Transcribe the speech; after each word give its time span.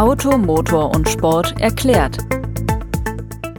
Auto, 0.00 0.38
Motor 0.38 0.94
und 0.96 1.10
Sport 1.10 1.60
erklärt. 1.60 2.16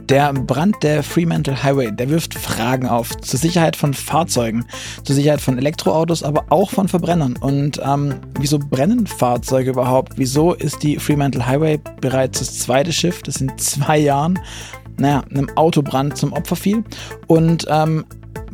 Der 0.08 0.32
Brand 0.32 0.82
der 0.82 1.04
Fremantle 1.04 1.62
Highway, 1.62 1.92
der 1.92 2.10
wirft 2.10 2.34
Fragen 2.34 2.88
auf 2.88 3.16
zur 3.18 3.38
Sicherheit 3.38 3.76
von 3.76 3.94
Fahrzeugen, 3.94 4.66
zur 5.04 5.14
Sicherheit 5.14 5.40
von 5.40 5.56
Elektroautos, 5.56 6.24
aber 6.24 6.46
auch 6.48 6.70
von 6.70 6.88
Verbrennern. 6.88 7.36
Und 7.36 7.80
ähm, 7.84 8.16
wieso 8.40 8.58
brennen 8.58 9.06
Fahrzeuge 9.06 9.70
überhaupt? 9.70 10.14
Wieso 10.16 10.52
ist 10.52 10.82
die 10.82 10.96
Fremantle 10.96 11.46
Highway 11.46 11.78
bereits 12.00 12.40
das 12.40 12.58
zweite 12.58 12.92
Schiff, 12.92 13.22
das 13.22 13.40
in 13.40 13.56
zwei 13.56 13.98
Jahren, 13.98 14.40
naja, 14.98 15.22
einem 15.30 15.48
Autobrand 15.54 16.16
zum 16.16 16.32
Opfer 16.32 16.56
fiel? 16.56 16.82
Und 17.28 17.68
ähm, 17.70 18.04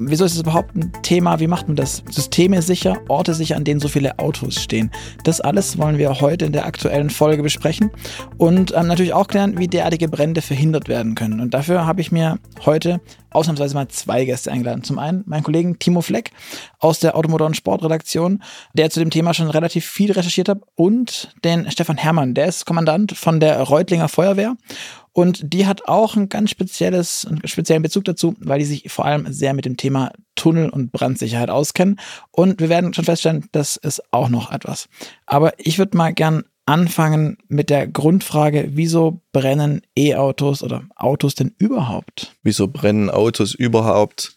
Wieso 0.01 0.25
ist 0.25 0.35
es 0.35 0.41
überhaupt 0.41 0.77
ein 0.77 0.93
Thema? 1.03 1.41
Wie 1.41 1.49
macht 1.49 1.67
man 1.67 1.75
das? 1.75 2.05
Systeme 2.09 2.63
sicher, 2.63 3.01
Orte 3.09 3.35
sicher, 3.35 3.57
an 3.57 3.65
denen 3.65 3.81
so 3.81 3.89
viele 3.89 4.21
Autos 4.21 4.63
stehen. 4.63 4.93
Das 5.25 5.41
alles 5.41 5.77
wollen 5.77 5.99
wir 5.99 6.21
heute 6.21 6.45
in 6.45 6.53
der 6.53 6.67
aktuellen 6.67 7.11
Folge 7.11 7.43
besprechen 7.43 7.91
und 8.37 8.73
ähm, 8.77 8.87
natürlich 8.87 9.13
auch 9.13 9.27
klären, 9.27 9.59
wie 9.59 9.67
derartige 9.67 10.09
Brände 10.09 10.41
verhindert 10.41 10.89
werden 10.89 11.17
können. 11.17 11.41
Und 11.41 11.53
dafür 11.53 11.85
habe 11.85 12.01
ich 12.01 12.13
mir 12.13 12.39
heute 12.65 13.01
ausnahmsweise 13.31 13.75
mal 13.75 13.89
zwei 13.89 14.25
Gäste 14.25 14.53
eingeladen. 14.53 14.85
Zum 14.85 15.01
einen 15.01 15.25
meinen 15.27 15.43
Kollegen 15.43 15.81
Timo 15.81 16.01
Fleck 16.01 16.31
aus 16.79 17.01
der 17.01 17.17
Automotor- 17.17 17.47
und 17.47 17.57
Sportredaktion, 17.57 18.43
der 18.75 18.91
zu 18.91 19.01
dem 19.01 19.11
Thema 19.11 19.35
schon 19.35 19.51
relativ 19.51 19.85
viel 19.85 20.13
recherchiert 20.13 20.49
hat, 20.49 20.61
und 20.77 21.35
den 21.45 21.71
Stefan 21.73 21.97
Herrmann, 21.97 22.35
der 22.35 22.47
ist 22.47 22.67
Kommandant 22.67 23.17
von 23.17 23.41
der 23.41 23.61
Reutlinger 23.63 24.09
Feuerwehr 24.09 24.55
und 25.19 25.53
die 25.53 25.67
hat 25.67 25.89
auch 25.89 26.15
ein 26.15 26.29
ganz 26.29 26.49
spezielles, 26.49 27.27
einen 27.27 27.45
speziellen 27.45 27.83
Bezug 27.83 28.05
dazu, 28.05 28.37
weil 28.39 28.61
die 28.61 28.65
sich 28.65 28.85
vor 28.87 29.05
allem 29.05 29.33
sehr 29.33 29.53
mit 29.53 29.65
dem 29.65 29.77
Thema 29.77 30.13
Tunnel- 30.37 30.69
und 30.69 30.93
Brandsicherheit 30.93 31.51
auskennen. 31.51 31.99
Und 32.31 32.61
wir 32.61 32.69
werden 32.69 32.95
schon 32.95 33.05
feststellen, 33.05 33.49
das 33.51 33.77
ist 33.77 34.01
auch 34.13 34.29
noch 34.29 34.53
etwas. 34.53 34.89
Aber 35.27 35.55
ich 35.59 35.77
würde 35.77 35.97
mal 35.97 36.13
gern 36.13 36.45
anfangen 36.67 37.37
mit 37.49 37.69
der 37.69 37.89
Grundfrage, 37.89 38.69
wieso 38.75 39.21
brennen 39.33 39.83
E-Autos 39.97 40.63
oder 40.63 40.85
Autos 40.95 41.35
denn 41.35 41.53
überhaupt? 41.59 42.37
Wieso 42.45 42.69
brennen 42.69 43.11
Autos 43.11 43.55
überhaupt? 43.57 44.37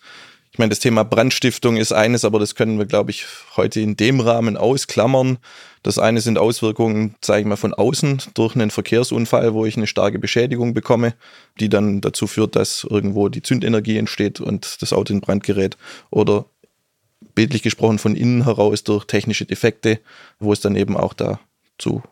Ich 0.54 0.60
meine, 0.60 0.70
das 0.70 0.80
Thema 0.80 1.04
Brandstiftung 1.04 1.78
ist 1.78 1.94
eines, 1.94 2.26
aber 2.26 2.38
das 2.38 2.56
können 2.56 2.78
wir, 2.78 2.86
glaube 2.86 3.12
ich, 3.12 3.26
heute 3.56 3.80
in 3.80 3.96
dem 3.96 4.20
Rahmen 4.20 4.58
ausklammern. 4.58 5.38
Das 5.82 5.98
eine 5.98 6.20
sind 6.20 6.38
Auswirkungen, 6.38 7.16
sage 7.24 7.42
ich 7.42 7.48
mal, 7.48 7.56
von 7.56 7.74
außen 7.74 8.22
durch 8.34 8.56
einen 8.56 8.70
Verkehrsunfall, 8.70 9.54
wo 9.54 9.66
ich 9.66 9.78
eine 9.78 9.88
starke 9.88 10.20
Beschädigung 10.20 10.74
bekomme, 10.74 11.14
die 11.60 11.70
dann 11.70 12.02
dazu 12.02 12.28
führt, 12.28 12.58
dass 12.58 12.86
irgendwo 12.90 13.30
die 13.30 13.42
Zündenergie 13.42 13.98
entsteht 13.98 14.42
und 14.42 14.82
das 14.82 14.92
Auto 14.92 15.14
in 15.14 15.22
Brand 15.22 15.44
gerät. 15.44 15.78
Oder 16.10 16.46
bildlich 17.34 17.64
gesprochen 17.64 17.98
von 17.98 18.18
innen 18.18 18.44
heraus 18.44 18.84
durch 18.84 19.06
technische 19.06 19.46
Defekte, 19.46 20.02
wo 20.40 20.52
es 20.52 20.60
dann 20.60 20.76
eben 20.76 20.98
auch 20.98 21.14
dazu 21.14 22.04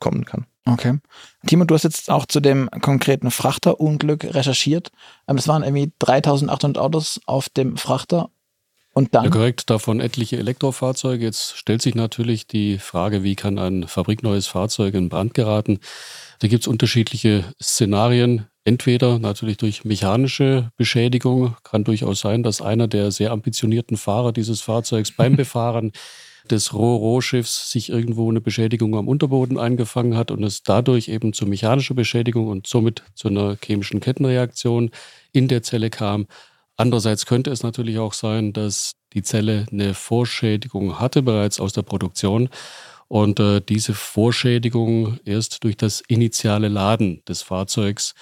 kommen 0.00 0.24
kann. 0.24 0.46
Okay. 0.66 0.98
Timo, 1.46 1.64
du 1.64 1.74
hast 1.74 1.82
jetzt 1.82 2.10
auch 2.10 2.24
zu 2.26 2.40
dem 2.40 2.70
konkreten 2.80 3.30
Frachterunglück 3.30 4.24
recherchiert. 4.24 4.90
Ähm, 5.28 5.36
es 5.36 5.46
waren 5.46 5.62
irgendwie 5.62 5.92
3800 5.98 6.82
Autos 6.82 7.20
auf 7.26 7.48
dem 7.48 7.76
Frachter. 7.76 8.30
Und 8.94 9.14
dann? 9.14 9.24
Ja, 9.24 9.30
korrekt, 9.30 9.70
davon 9.70 10.00
etliche 10.00 10.36
Elektrofahrzeuge. 10.38 11.24
Jetzt 11.24 11.56
stellt 11.58 11.82
sich 11.82 11.96
natürlich 11.96 12.46
die 12.46 12.78
Frage, 12.78 13.24
wie 13.24 13.34
kann 13.34 13.58
ein 13.58 13.88
fabrikneues 13.88 14.46
Fahrzeug 14.46 14.94
in 14.94 15.08
Brand 15.08 15.34
geraten? 15.34 15.80
Da 16.38 16.48
gibt 16.48 16.62
es 16.62 16.68
unterschiedliche 16.68 17.44
Szenarien. 17.60 18.46
Entweder 18.64 19.18
natürlich 19.18 19.58
durch 19.58 19.84
mechanische 19.84 20.70
Beschädigung. 20.76 21.56
Kann 21.64 21.84
durchaus 21.84 22.20
sein, 22.20 22.42
dass 22.42 22.62
einer 22.62 22.88
der 22.88 23.10
sehr 23.10 23.32
ambitionierten 23.32 23.96
Fahrer 23.96 24.32
dieses 24.32 24.62
Fahrzeugs 24.62 25.10
beim 25.12 25.36
Befahren 25.36 25.92
des 26.50 26.74
Ro-Ro-Schiffs 26.74 27.70
sich 27.70 27.88
irgendwo 27.88 28.28
eine 28.30 28.40
Beschädigung 28.40 28.96
am 28.96 29.08
Unterboden 29.08 29.58
eingefangen 29.58 30.16
hat 30.16 30.30
und 30.30 30.42
es 30.42 30.62
dadurch 30.62 31.08
eben 31.08 31.32
zu 31.32 31.46
mechanischer 31.46 31.94
Beschädigung 31.94 32.48
und 32.48 32.66
somit 32.66 33.02
zu 33.14 33.28
einer 33.28 33.56
chemischen 33.62 34.00
Kettenreaktion 34.00 34.90
in 35.32 35.48
der 35.48 35.62
Zelle 35.62 35.90
kam. 35.90 36.26
Andererseits 36.76 37.26
könnte 37.26 37.50
es 37.50 37.62
natürlich 37.62 37.98
auch 37.98 38.12
sein, 38.12 38.52
dass 38.52 38.92
die 39.12 39.22
Zelle 39.22 39.66
eine 39.70 39.94
Vorschädigung 39.94 40.98
hatte 40.98 41.22
bereits 41.22 41.60
aus 41.60 41.72
der 41.72 41.82
Produktion 41.82 42.48
und 43.08 43.38
äh, 43.40 43.60
diese 43.60 43.94
Vorschädigung 43.94 45.18
erst 45.24 45.64
durch 45.64 45.76
das 45.76 46.02
initiale 46.08 46.68
Laden 46.68 47.22
des 47.26 47.42
Fahrzeugs 47.42 48.14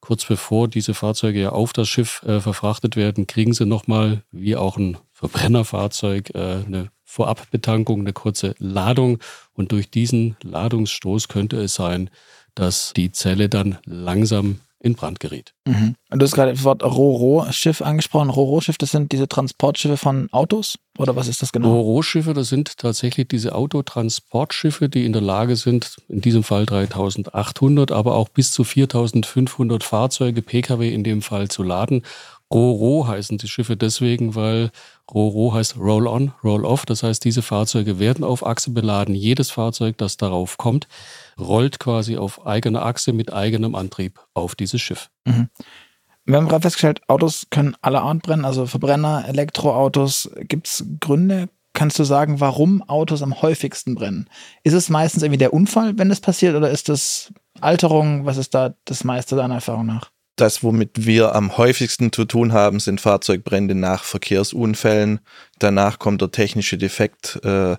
kurz 0.00 0.24
bevor 0.24 0.68
diese 0.68 0.94
Fahrzeuge 0.94 1.40
ja 1.40 1.50
auf 1.50 1.72
das 1.72 1.88
Schiff 1.88 2.22
äh, 2.22 2.40
verfrachtet 2.40 2.96
werden, 2.96 3.26
kriegen 3.26 3.52
sie 3.52 3.66
nochmal, 3.66 4.22
wie 4.32 4.56
auch 4.56 4.76
ein 4.76 4.96
Verbrennerfahrzeug, 5.12 6.34
äh, 6.34 6.64
eine 6.66 6.90
Vorabbetankung, 7.10 8.00
eine 8.00 8.12
kurze 8.12 8.54
Ladung. 8.58 9.18
Und 9.52 9.72
durch 9.72 9.90
diesen 9.90 10.36
Ladungsstoß 10.42 11.26
könnte 11.26 11.60
es 11.60 11.74
sein, 11.74 12.08
dass 12.54 12.92
die 12.94 13.10
Zelle 13.10 13.48
dann 13.48 13.78
langsam 13.84 14.60
in 14.82 14.94
Brand 14.94 15.20
geriet. 15.20 15.52
Mhm. 15.66 15.96
Du 16.10 16.24
hast 16.24 16.32
gerade 16.32 16.52
das 16.52 16.64
Wort 16.64 16.82
Ro-Ro-Schiff 16.82 17.82
angesprochen. 17.82 18.30
Ro-Ro-Schiff, 18.30 18.78
das 18.78 18.92
sind 18.92 19.12
diese 19.12 19.28
Transportschiffe 19.28 19.96
von 19.96 20.28
Autos? 20.32 20.78
Oder 20.98 21.16
was 21.16 21.28
ist 21.28 21.42
das 21.42 21.52
genau? 21.52 21.74
Ro-Ro-Schiffe, 21.74 22.32
das 22.32 22.48
sind 22.48 22.78
tatsächlich 22.78 23.28
diese 23.28 23.54
Autotransportschiffe, 23.54 24.88
die 24.88 25.04
in 25.04 25.12
der 25.12 25.20
Lage 25.20 25.56
sind, 25.56 25.96
in 26.08 26.20
diesem 26.20 26.44
Fall 26.44 26.64
3800, 26.64 27.92
aber 27.92 28.14
auch 28.14 28.28
bis 28.30 28.52
zu 28.52 28.64
4500 28.64 29.84
Fahrzeuge, 29.84 30.42
Pkw 30.42 30.88
in 30.88 31.04
dem 31.04 31.22
Fall 31.22 31.48
zu 31.48 31.62
laden. 31.62 32.02
Ro-Ro 32.52 33.06
heißen 33.06 33.38
die 33.38 33.48
Schiffe 33.48 33.76
deswegen, 33.76 34.34
weil 34.34 34.70
Ro-Ro 35.12 35.54
heißt 35.54 35.76
Roll-on, 35.78 36.32
Roll-off. 36.42 36.84
Das 36.84 37.02
heißt, 37.02 37.24
diese 37.24 37.42
Fahrzeuge 37.42 37.98
werden 37.98 38.24
auf 38.24 38.44
Achse 38.44 38.70
beladen. 38.70 39.14
Jedes 39.14 39.50
Fahrzeug, 39.50 39.98
das 39.98 40.16
darauf 40.16 40.56
kommt, 40.56 40.88
rollt 41.38 41.78
quasi 41.78 42.16
auf 42.16 42.46
eigener 42.46 42.84
Achse 42.84 43.12
mit 43.12 43.32
eigenem 43.32 43.74
Antrieb 43.74 44.20
auf 44.34 44.54
dieses 44.54 44.80
Schiff. 44.80 45.10
Mhm. 45.24 45.48
Wir 46.24 46.36
haben 46.36 46.48
gerade 46.48 46.62
festgestellt, 46.62 47.00
Autos 47.08 47.46
können 47.50 47.76
alle 47.80 48.02
Art 48.02 48.22
brennen, 48.22 48.44
also 48.44 48.66
Verbrenner, 48.66 49.24
Elektroautos. 49.26 50.30
Gibt 50.40 50.66
es 50.66 50.84
Gründe? 51.00 51.48
Kannst 51.72 51.98
du 51.98 52.04
sagen, 52.04 52.40
warum 52.40 52.82
Autos 52.82 53.22
am 53.22 53.42
häufigsten 53.42 53.94
brennen? 53.94 54.28
Ist 54.64 54.74
es 54.74 54.90
meistens 54.90 55.22
irgendwie 55.22 55.38
der 55.38 55.54
Unfall, 55.54 55.98
wenn 55.98 56.08
das 56.08 56.20
passiert, 56.20 56.56
oder 56.56 56.70
ist 56.70 56.88
das 56.88 57.32
Alterung? 57.60 58.26
Was 58.26 58.36
ist 58.36 58.54
da 58.54 58.74
das 58.84 59.04
meiste 59.04 59.36
deiner 59.36 59.54
Erfahrung 59.54 59.86
nach? 59.86 60.10
Das, 60.40 60.62
womit 60.62 61.04
wir 61.04 61.34
am 61.34 61.58
häufigsten 61.58 62.12
zu 62.12 62.24
tun 62.24 62.54
haben, 62.54 62.80
sind 62.80 63.02
Fahrzeugbrände 63.02 63.74
nach 63.74 64.04
Verkehrsunfällen. 64.04 65.20
Danach 65.58 65.98
kommt 65.98 66.22
der 66.22 66.30
technische 66.30 66.78
Defekt. 66.78 67.38
Äh, 67.44 67.76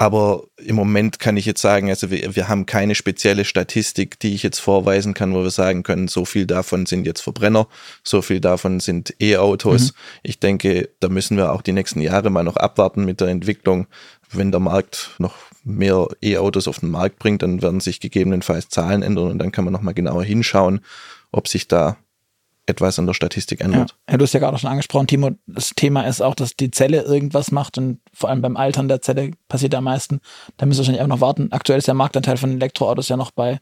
aber 0.00 0.44
im 0.58 0.76
Moment 0.76 1.18
kann 1.18 1.36
ich 1.36 1.44
jetzt 1.44 1.60
sagen, 1.60 1.90
also 1.90 2.12
wir, 2.12 2.36
wir 2.36 2.46
haben 2.46 2.66
keine 2.66 2.94
spezielle 2.94 3.44
Statistik, 3.44 4.20
die 4.20 4.32
ich 4.32 4.44
jetzt 4.44 4.60
vorweisen 4.60 5.12
kann, 5.12 5.34
wo 5.34 5.42
wir 5.42 5.50
sagen 5.50 5.82
können, 5.82 6.06
so 6.06 6.24
viel 6.24 6.46
davon 6.46 6.86
sind 6.86 7.04
jetzt 7.04 7.20
Verbrenner, 7.20 7.66
so 8.04 8.22
viel 8.22 8.38
davon 8.38 8.78
sind 8.78 9.12
E-Autos. 9.20 9.88
Mhm. 9.88 9.98
Ich 10.22 10.38
denke, 10.38 10.90
da 11.00 11.08
müssen 11.08 11.36
wir 11.36 11.52
auch 11.52 11.62
die 11.62 11.72
nächsten 11.72 12.00
Jahre 12.00 12.30
mal 12.30 12.44
noch 12.44 12.56
abwarten 12.56 13.06
mit 13.06 13.20
der 13.20 13.26
Entwicklung. 13.26 13.88
Wenn 14.30 14.52
der 14.52 14.60
Markt 14.60 15.16
noch 15.18 15.34
mehr 15.64 16.06
E-Autos 16.22 16.68
auf 16.68 16.78
den 16.78 16.90
Markt 16.90 17.18
bringt, 17.18 17.42
dann 17.42 17.60
werden 17.60 17.80
sich 17.80 17.98
gegebenenfalls 17.98 18.68
Zahlen 18.68 19.02
ändern 19.02 19.32
und 19.32 19.40
dann 19.40 19.50
kann 19.50 19.64
man 19.64 19.72
nochmal 19.72 19.94
genauer 19.94 20.22
hinschauen 20.22 20.80
ob 21.32 21.48
sich 21.48 21.68
da 21.68 21.96
etwas 22.68 22.98
an 22.98 23.06
der 23.06 23.14
Statistik 23.14 23.60
ändert. 23.60 23.96
Ja. 24.10 24.16
du 24.16 24.24
hast 24.24 24.34
ja 24.34 24.40
gerade 24.40 24.58
schon 24.58 24.70
angesprochen, 24.70 25.06
Timo, 25.06 25.30
das 25.46 25.70
Thema 25.70 26.02
ist 26.02 26.20
auch, 26.20 26.34
dass 26.34 26.54
die 26.54 26.70
Zelle 26.70 27.02
irgendwas 27.02 27.50
macht 27.50 27.78
und 27.78 28.00
vor 28.12 28.28
allem 28.28 28.42
beim 28.42 28.56
Altern 28.56 28.88
der 28.88 29.00
Zelle 29.00 29.30
passiert 29.48 29.74
am 29.74 29.84
meisten. 29.84 30.20
Da 30.58 30.66
müssen 30.66 30.78
wir 30.78 30.82
wahrscheinlich 30.82 31.02
auch 31.02 31.06
noch 31.06 31.20
warten. 31.20 31.50
Aktuell 31.50 31.78
ist 31.78 31.88
der 31.88 31.94
Marktanteil 31.94 32.36
von 32.36 32.52
Elektroautos 32.52 33.08
ja 33.08 33.16
noch 33.16 33.30
bei 33.30 33.60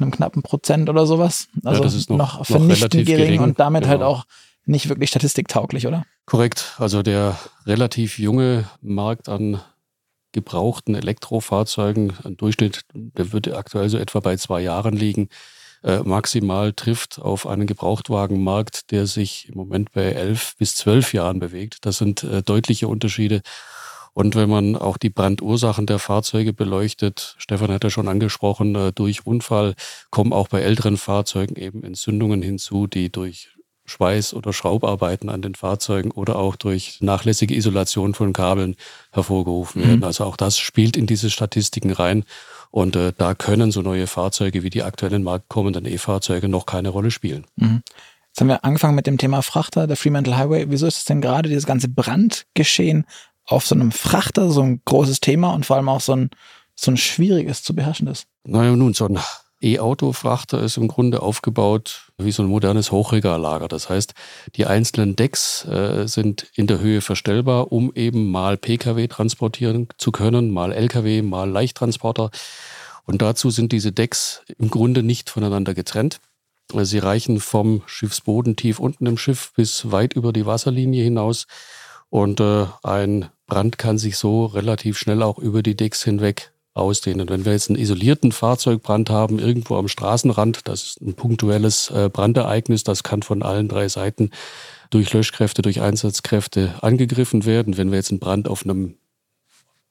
einem 0.00 0.10
knappen 0.10 0.42
Prozent 0.42 0.88
oder 0.88 1.06
sowas. 1.06 1.48
Also 1.62 1.80
ja, 1.80 1.84
das 1.84 1.94
ist 1.94 2.10
noch, 2.10 2.16
noch 2.38 2.46
vernichtend 2.46 3.06
gering, 3.06 3.26
gering, 3.26 3.40
und 3.40 3.60
damit 3.60 3.86
halt 3.86 4.00
genau. 4.00 4.16
halt 4.16 4.20
auch 4.20 4.26
nicht 4.66 4.88
wirklich 4.88 5.10
statistiktauglich, 5.10 5.86
oder? 5.86 6.04
Korrekt. 6.26 6.74
Also 6.78 7.02
der 7.02 7.38
relativ 7.66 8.18
junge 8.18 8.64
Markt 8.80 9.28
an 9.28 9.60
gebrauchten 10.32 10.94
Elektrofahrzeugen, 10.94 12.14
ein 12.24 12.36
Durchschnitt, 12.36 12.80
der 12.92 13.32
würde 13.32 13.56
aktuell 13.56 13.88
so 13.88 13.98
etwa 13.98 14.20
bei 14.20 14.36
zwei 14.36 14.62
Jahren 14.62 14.96
liegen. 14.96 15.28
Äh, 15.84 15.98
maximal 16.02 16.72
trifft 16.72 17.20
auf 17.20 17.46
einen 17.46 17.66
Gebrauchtwagenmarkt, 17.66 18.90
der 18.90 19.06
sich 19.06 19.50
im 19.50 19.56
Moment 19.56 19.92
bei 19.92 20.04
elf 20.04 20.56
bis 20.56 20.76
zwölf 20.76 21.12
Jahren 21.12 21.40
bewegt. 21.40 21.84
Das 21.84 21.98
sind 21.98 22.24
äh, 22.24 22.42
deutliche 22.42 22.88
Unterschiede. 22.88 23.42
Und 24.14 24.34
wenn 24.34 24.48
man 24.48 24.76
auch 24.76 24.96
die 24.96 25.10
Brandursachen 25.10 25.84
der 25.84 25.98
Fahrzeuge 25.98 26.54
beleuchtet, 26.54 27.34
Stefan 27.36 27.70
hat 27.70 27.84
ja 27.84 27.90
schon 27.90 28.08
angesprochen, 28.08 28.74
äh, 28.76 28.92
durch 28.92 29.26
Unfall 29.26 29.74
kommen 30.10 30.32
auch 30.32 30.48
bei 30.48 30.62
älteren 30.62 30.96
Fahrzeugen 30.96 31.56
eben 31.56 31.84
Entzündungen 31.84 32.40
hinzu, 32.40 32.86
die 32.86 33.12
durch 33.12 33.50
Schweiß- 33.86 34.32
oder 34.32 34.54
Schraubarbeiten 34.54 35.28
an 35.28 35.42
den 35.42 35.54
Fahrzeugen 35.54 36.10
oder 36.10 36.36
auch 36.36 36.56
durch 36.56 36.98
nachlässige 37.00 37.54
Isolation 37.54 38.14
von 38.14 38.32
Kabeln 38.32 38.76
hervorgerufen 39.12 39.82
werden. 39.82 39.98
Mhm. 39.98 40.04
Also 40.04 40.24
auch 40.24 40.38
das 40.38 40.58
spielt 40.58 40.96
in 40.96 41.06
diese 41.06 41.28
Statistiken 41.28 41.90
rein. 41.90 42.24
Und 42.74 42.96
äh, 42.96 43.12
da 43.16 43.36
können 43.36 43.70
so 43.70 43.82
neue 43.82 44.08
Fahrzeuge 44.08 44.64
wie 44.64 44.68
die 44.68 44.82
aktuellen 44.82 45.22
Markt 45.22 45.48
kommenden 45.48 45.86
E-Fahrzeuge 45.86 46.48
noch 46.48 46.66
keine 46.66 46.88
Rolle 46.88 47.12
spielen. 47.12 47.46
Mhm. 47.54 47.82
Jetzt 48.26 48.40
haben 48.40 48.48
wir 48.48 48.64
angefangen 48.64 48.96
mit 48.96 49.06
dem 49.06 49.16
Thema 49.16 49.42
Frachter, 49.42 49.86
der 49.86 49.96
Fremantle 49.96 50.36
Highway. 50.36 50.66
Wieso 50.70 50.88
ist 50.88 50.98
es 50.98 51.04
denn 51.04 51.20
gerade 51.20 51.48
dieses 51.48 51.66
ganze 51.66 51.88
Brandgeschehen 51.88 53.06
auf 53.46 53.64
so 53.64 53.76
einem 53.76 53.92
Frachter 53.92 54.50
so 54.50 54.62
ein 54.62 54.82
großes 54.86 55.20
Thema 55.20 55.54
und 55.54 55.64
vor 55.64 55.76
allem 55.76 55.88
auch 55.88 56.00
so 56.00 56.16
ein, 56.16 56.30
so 56.74 56.90
ein 56.90 56.96
schwieriges 56.96 57.62
zu 57.62 57.76
beherrschendes? 57.76 58.26
Naja, 58.42 58.74
nun, 58.74 58.92
so 58.92 59.06
ein 59.06 59.20
E-Auto-Frachter 59.60 60.60
ist 60.60 60.76
im 60.76 60.88
Grunde 60.88 61.22
aufgebaut 61.22 62.12
wie 62.18 62.32
so 62.32 62.42
ein 62.42 62.48
modernes 62.48 62.92
Hochregallager. 62.92 63.68
Das 63.68 63.88
heißt, 63.88 64.14
die 64.56 64.66
einzelnen 64.66 65.16
Decks 65.16 65.64
äh, 65.64 66.06
sind 66.06 66.46
in 66.54 66.66
der 66.66 66.80
Höhe 66.80 67.00
verstellbar, 67.00 67.72
um 67.72 67.92
eben 67.94 68.30
mal 68.30 68.56
Pkw 68.56 69.06
transportieren 69.08 69.88
zu 69.96 70.12
können, 70.12 70.50
mal 70.50 70.72
Lkw, 70.72 71.22
mal 71.22 71.48
Leichttransporter. 71.48 72.30
Und 73.06 73.22
dazu 73.22 73.50
sind 73.50 73.72
diese 73.72 73.92
Decks 73.92 74.42
im 74.58 74.70
Grunde 74.70 75.02
nicht 75.02 75.30
voneinander 75.30 75.74
getrennt. 75.74 76.20
Sie 76.72 76.98
reichen 76.98 77.40
vom 77.40 77.82
Schiffsboden 77.86 78.56
tief 78.56 78.78
unten 78.78 79.06
im 79.06 79.18
Schiff 79.18 79.52
bis 79.54 79.92
weit 79.92 80.14
über 80.14 80.32
die 80.32 80.46
Wasserlinie 80.46 81.04
hinaus. 81.04 81.46
Und 82.08 82.40
äh, 82.40 82.66
ein 82.82 83.28
Brand 83.46 83.76
kann 83.76 83.98
sich 83.98 84.16
so 84.16 84.46
relativ 84.46 84.98
schnell 84.98 85.22
auch 85.22 85.38
über 85.38 85.62
die 85.62 85.76
Decks 85.76 86.02
hinweg 86.02 86.53
ausdehnen. 86.74 87.28
Wenn 87.28 87.44
wir 87.44 87.52
jetzt 87.52 87.70
einen 87.70 87.78
isolierten 87.78 88.32
Fahrzeugbrand 88.32 89.08
haben, 89.08 89.38
irgendwo 89.38 89.76
am 89.76 89.88
Straßenrand, 89.88 90.68
das 90.68 90.82
ist 90.82 91.00
ein 91.00 91.14
punktuelles 91.14 91.90
äh, 91.90 92.10
Brandereignis, 92.12 92.82
das 92.84 93.02
kann 93.02 93.22
von 93.22 93.42
allen 93.42 93.68
drei 93.68 93.88
Seiten 93.88 94.30
durch 94.90 95.12
Löschkräfte, 95.12 95.62
durch 95.62 95.80
Einsatzkräfte 95.80 96.74
angegriffen 96.82 97.46
werden. 97.46 97.76
Wenn 97.76 97.90
wir 97.90 97.98
jetzt 97.98 98.10
einen 98.10 98.20
Brand 98.20 98.48
auf 98.48 98.64
einem 98.64 98.96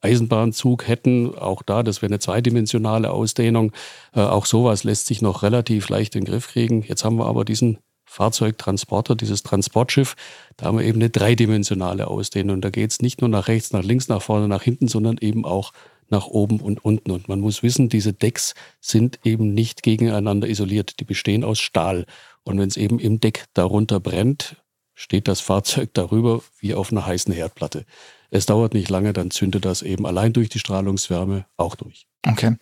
Eisenbahnzug 0.02 0.86
hätten, 0.86 1.34
auch 1.34 1.62
da, 1.62 1.82
das 1.82 2.02
wäre 2.02 2.10
eine 2.10 2.18
zweidimensionale 2.18 3.10
Ausdehnung. 3.10 3.72
Äh, 4.14 4.20
auch 4.20 4.44
sowas 4.44 4.84
lässt 4.84 5.06
sich 5.06 5.22
noch 5.22 5.42
relativ 5.42 5.88
leicht 5.88 6.14
in 6.14 6.24
den 6.24 6.30
Griff 6.30 6.48
kriegen. 6.48 6.82
Jetzt 6.82 7.04
haben 7.04 7.16
wir 7.16 7.26
aber 7.26 7.46
diesen 7.46 7.78
Fahrzeugtransporter, 8.04 9.16
dieses 9.16 9.42
Transportschiff, 9.42 10.14
da 10.58 10.66
haben 10.66 10.78
wir 10.78 10.84
eben 10.84 11.00
eine 11.00 11.10
dreidimensionale 11.10 12.06
Ausdehnung. 12.06 12.60
Da 12.60 12.68
geht 12.68 12.90
es 12.90 13.00
nicht 13.00 13.22
nur 13.22 13.30
nach 13.30 13.48
rechts, 13.48 13.72
nach 13.72 13.82
links, 13.82 14.08
nach 14.08 14.22
vorne, 14.22 14.46
nach 14.46 14.62
hinten, 14.62 14.86
sondern 14.86 15.16
eben 15.18 15.46
auch 15.46 15.72
nach 16.10 16.26
oben 16.26 16.60
und 16.60 16.84
unten. 16.84 17.10
Und 17.10 17.28
man 17.28 17.40
muss 17.40 17.62
wissen, 17.62 17.88
diese 17.88 18.12
Decks 18.12 18.54
sind 18.80 19.20
eben 19.24 19.54
nicht 19.54 19.82
gegeneinander 19.82 20.48
isoliert. 20.48 21.00
Die 21.00 21.04
bestehen 21.04 21.44
aus 21.44 21.60
Stahl. 21.60 22.06
Und 22.42 22.58
wenn 22.58 22.68
es 22.68 22.76
eben 22.76 22.98
im 22.98 23.20
Deck 23.20 23.44
darunter 23.54 24.00
brennt, 24.00 24.56
steht 24.94 25.28
das 25.28 25.40
Fahrzeug 25.40 25.90
darüber 25.94 26.42
wie 26.60 26.74
auf 26.74 26.92
einer 26.92 27.06
heißen 27.06 27.32
Herdplatte. 27.32 27.84
Es 28.30 28.46
dauert 28.46 28.74
nicht 28.74 28.90
lange, 28.90 29.12
dann 29.12 29.30
zündet 29.30 29.64
das 29.64 29.82
eben 29.82 30.06
allein 30.06 30.32
durch 30.32 30.48
die 30.48 30.58
Strahlungswärme 30.58 31.46
auch 31.56 31.76
durch. 31.76 32.06
Okay. 32.26 32.56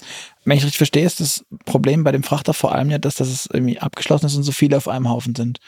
Wenn 0.44 0.56
ich 0.58 0.64
richtig 0.64 0.78
verstehe, 0.78 1.04
ist 1.04 1.20
das 1.20 1.44
Problem 1.64 2.04
bei 2.04 2.12
dem 2.12 2.22
Frachter 2.22 2.52
vor 2.52 2.72
allem 2.72 2.90
ja, 2.90 2.98
dass 2.98 3.16
das 3.16 3.48
irgendwie 3.52 3.78
abgeschlossen 3.78 4.26
ist 4.26 4.36
und 4.36 4.42
so 4.42 4.52
viele 4.52 4.76
auf 4.76 4.88
einem 4.88 5.08
Haufen 5.08 5.34
sind. 5.34 5.60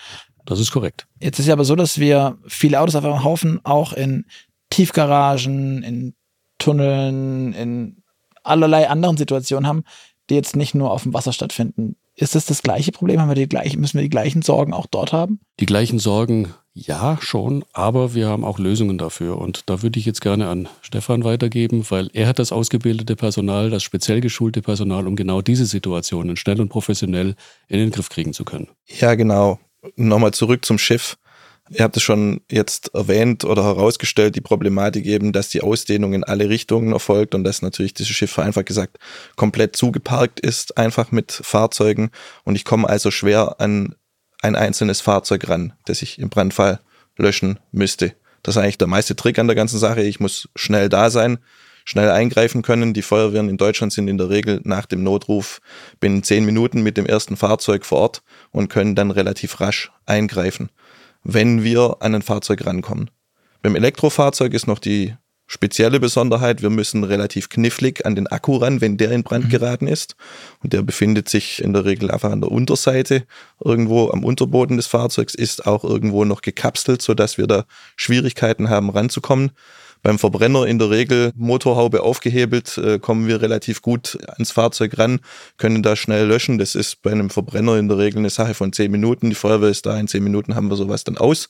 Das 0.44 0.60
ist 0.60 0.72
korrekt. 0.72 1.06
Jetzt 1.20 1.38
ist 1.38 1.46
ja 1.46 1.54
aber 1.54 1.64
so, 1.64 1.76
dass 1.76 1.98
wir 1.98 2.38
viele 2.46 2.80
Autos 2.80 2.96
auf 2.96 3.04
einem 3.04 3.24
Haufen 3.24 3.64
auch 3.64 3.92
in 3.92 4.26
Tiefgaragen, 4.70 5.82
in 5.82 6.14
Tunneln, 6.64 7.52
in 7.52 8.02
allerlei 8.42 8.88
anderen 8.88 9.16
Situationen 9.16 9.66
haben, 9.66 9.84
die 10.30 10.34
jetzt 10.34 10.56
nicht 10.56 10.74
nur 10.74 10.90
auf 10.90 11.02
dem 11.02 11.12
Wasser 11.12 11.32
stattfinden. 11.32 11.96
Ist 12.16 12.34
das 12.34 12.46
das 12.46 12.62
gleiche 12.62 12.92
Problem? 12.92 13.20
Haben 13.20 13.28
wir 13.28 13.34
die 13.34 13.48
gleichen, 13.48 13.80
müssen 13.80 13.98
wir 13.98 14.02
die 14.02 14.10
gleichen 14.10 14.42
Sorgen 14.42 14.72
auch 14.72 14.86
dort 14.86 15.12
haben? 15.12 15.40
Die 15.60 15.66
gleichen 15.66 15.98
Sorgen, 15.98 16.54
ja, 16.72 17.18
schon, 17.20 17.64
aber 17.72 18.14
wir 18.14 18.28
haben 18.28 18.44
auch 18.44 18.58
Lösungen 18.58 18.98
dafür. 18.98 19.38
Und 19.38 19.68
da 19.68 19.82
würde 19.82 19.98
ich 19.98 20.06
jetzt 20.06 20.20
gerne 20.20 20.48
an 20.48 20.68
Stefan 20.80 21.24
weitergeben, 21.24 21.84
weil 21.90 22.08
er 22.12 22.28
hat 22.28 22.38
das 22.38 22.52
ausgebildete 22.52 23.16
Personal, 23.16 23.68
das 23.70 23.82
speziell 23.82 24.20
geschulte 24.20 24.62
Personal, 24.62 25.06
um 25.06 25.16
genau 25.16 25.42
diese 25.42 25.66
Situationen 25.66 26.36
schnell 26.36 26.60
und 26.60 26.68
professionell 26.68 27.34
in 27.68 27.78
den 27.78 27.90
Griff 27.90 28.08
kriegen 28.08 28.32
zu 28.32 28.44
können. 28.44 28.68
Ja, 28.86 29.16
genau. 29.16 29.58
Nochmal 29.96 30.32
zurück 30.32 30.64
zum 30.64 30.78
Schiff. 30.78 31.16
Ihr 31.70 31.82
habt 31.82 31.96
es 31.96 32.02
schon 32.02 32.42
jetzt 32.50 32.94
erwähnt 32.94 33.44
oder 33.44 33.64
herausgestellt, 33.64 34.36
die 34.36 34.42
Problematik 34.42 35.06
eben, 35.06 35.32
dass 35.32 35.48
die 35.48 35.62
Ausdehnung 35.62 36.12
in 36.12 36.22
alle 36.22 36.50
Richtungen 36.50 36.92
erfolgt 36.92 37.34
und 37.34 37.42
dass 37.42 37.62
natürlich 37.62 37.94
dieses 37.94 38.14
Schiff 38.14 38.38
einfach 38.38 38.66
gesagt 38.66 38.98
komplett 39.36 39.74
zugeparkt 39.74 40.40
ist, 40.40 40.76
einfach 40.76 41.10
mit 41.10 41.32
Fahrzeugen. 41.32 42.10
Und 42.44 42.56
ich 42.56 42.66
komme 42.66 42.86
also 42.86 43.10
schwer 43.10 43.56
an 43.60 43.94
ein 44.42 44.56
einzelnes 44.56 45.00
Fahrzeug 45.00 45.48
ran, 45.48 45.72
das 45.86 46.02
ich 46.02 46.18
im 46.18 46.28
Brandfall 46.28 46.80
löschen 47.16 47.58
müsste. 47.72 48.12
Das 48.42 48.56
ist 48.56 48.62
eigentlich 48.62 48.78
der 48.78 48.88
meiste 48.88 49.16
Trick 49.16 49.38
an 49.38 49.46
der 49.46 49.56
ganzen 49.56 49.78
Sache. 49.78 50.02
Ich 50.02 50.20
muss 50.20 50.50
schnell 50.54 50.90
da 50.90 51.08
sein, 51.08 51.38
schnell 51.86 52.10
eingreifen 52.10 52.60
können. 52.60 52.92
Die 52.92 53.00
Feuerwehren 53.00 53.48
in 53.48 53.56
Deutschland 53.56 53.90
sind 53.90 54.08
in 54.08 54.18
der 54.18 54.28
Regel 54.28 54.60
nach 54.64 54.84
dem 54.84 55.02
Notruf 55.02 55.62
binnen 55.98 56.22
zehn 56.22 56.44
Minuten 56.44 56.82
mit 56.82 56.98
dem 56.98 57.06
ersten 57.06 57.38
Fahrzeug 57.38 57.86
vor 57.86 58.00
Ort 58.00 58.22
und 58.50 58.68
können 58.68 58.94
dann 58.94 59.10
relativ 59.10 59.60
rasch 59.60 59.90
eingreifen 60.04 60.68
wenn 61.24 61.64
wir 61.64 61.96
an 62.00 62.14
ein 62.14 62.22
Fahrzeug 62.22 62.64
rankommen. 62.66 63.10
Beim 63.62 63.76
Elektrofahrzeug 63.76 64.52
ist 64.52 64.66
noch 64.66 64.78
die 64.78 65.14
spezielle 65.46 66.00
Besonderheit, 66.00 66.62
wir 66.62 66.70
müssen 66.70 67.04
relativ 67.04 67.48
knifflig 67.48 68.06
an 68.06 68.14
den 68.14 68.26
Akku 68.26 68.56
ran, 68.56 68.80
wenn 68.80 68.96
der 68.96 69.10
in 69.10 69.22
Brand 69.22 69.46
mhm. 69.46 69.50
geraten 69.50 69.86
ist. 69.86 70.16
Und 70.62 70.72
der 70.72 70.82
befindet 70.82 71.28
sich 71.28 71.62
in 71.62 71.72
der 71.72 71.84
Regel 71.84 72.10
einfach 72.10 72.30
an 72.30 72.40
der 72.40 72.50
Unterseite, 72.50 73.24
irgendwo 73.62 74.10
am 74.10 74.24
Unterboden 74.24 74.76
des 74.76 74.86
Fahrzeugs, 74.86 75.34
ist 75.34 75.66
auch 75.66 75.84
irgendwo 75.84 76.24
noch 76.24 76.42
gekapselt, 76.42 77.02
sodass 77.02 77.38
wir 77.38 77.46
da 77.46 77.64
Schwierigkeiten 77.96 78.70
haben 78.70 78.90
ranzukommen. 78.90 79.52
Beim 80.04 80.18
Verbrenner 80.18 80.66
in 80.66 80.78
der 80.78 80.90
Regel 80.90 81.32
Motorhaube 81.34 82.02
aufgehebelt, 82.02 82.76
äh, 82.76 82.98
kommen 82.98 83.26
wir 83.26 83.40
relativ 83.40 83.80
gut 83.80 84.18
ans 84.28 84.50
Fahrzeug 84.50 84.98
ran, 84.98 85.20
können 85.56 85.82
da 85.82 85.96
schnell 85.96 86.26
löschen. 86.26 86.58
Das 86.58 86.74
ist 86.74 87.00
bei 87.00 87.10
einem 87.10 87.30
Verbrenner 87.30 87.78
in 87.78 87.88
der 87.88 87.96
Regel 87.96 88.18
eine 88.18 88.28
Sache 88.28 88.52
von 88.52 88.74
zehn 88.74 88.90
Minuten. 88.90 89.30
Die 89.30 89.34
Feuerwehr 89.34 89.70
ist 89.70 89.86
da, 89.86 89.98
in 89.98 90.06
zehn 90.06 90.22
Minuten 90.22 90.54
haben 90.54 90.68
wir 90.68 90.76
sowas 90.76 91.04
dann 91.04 91.16
aus. 91.16 91.48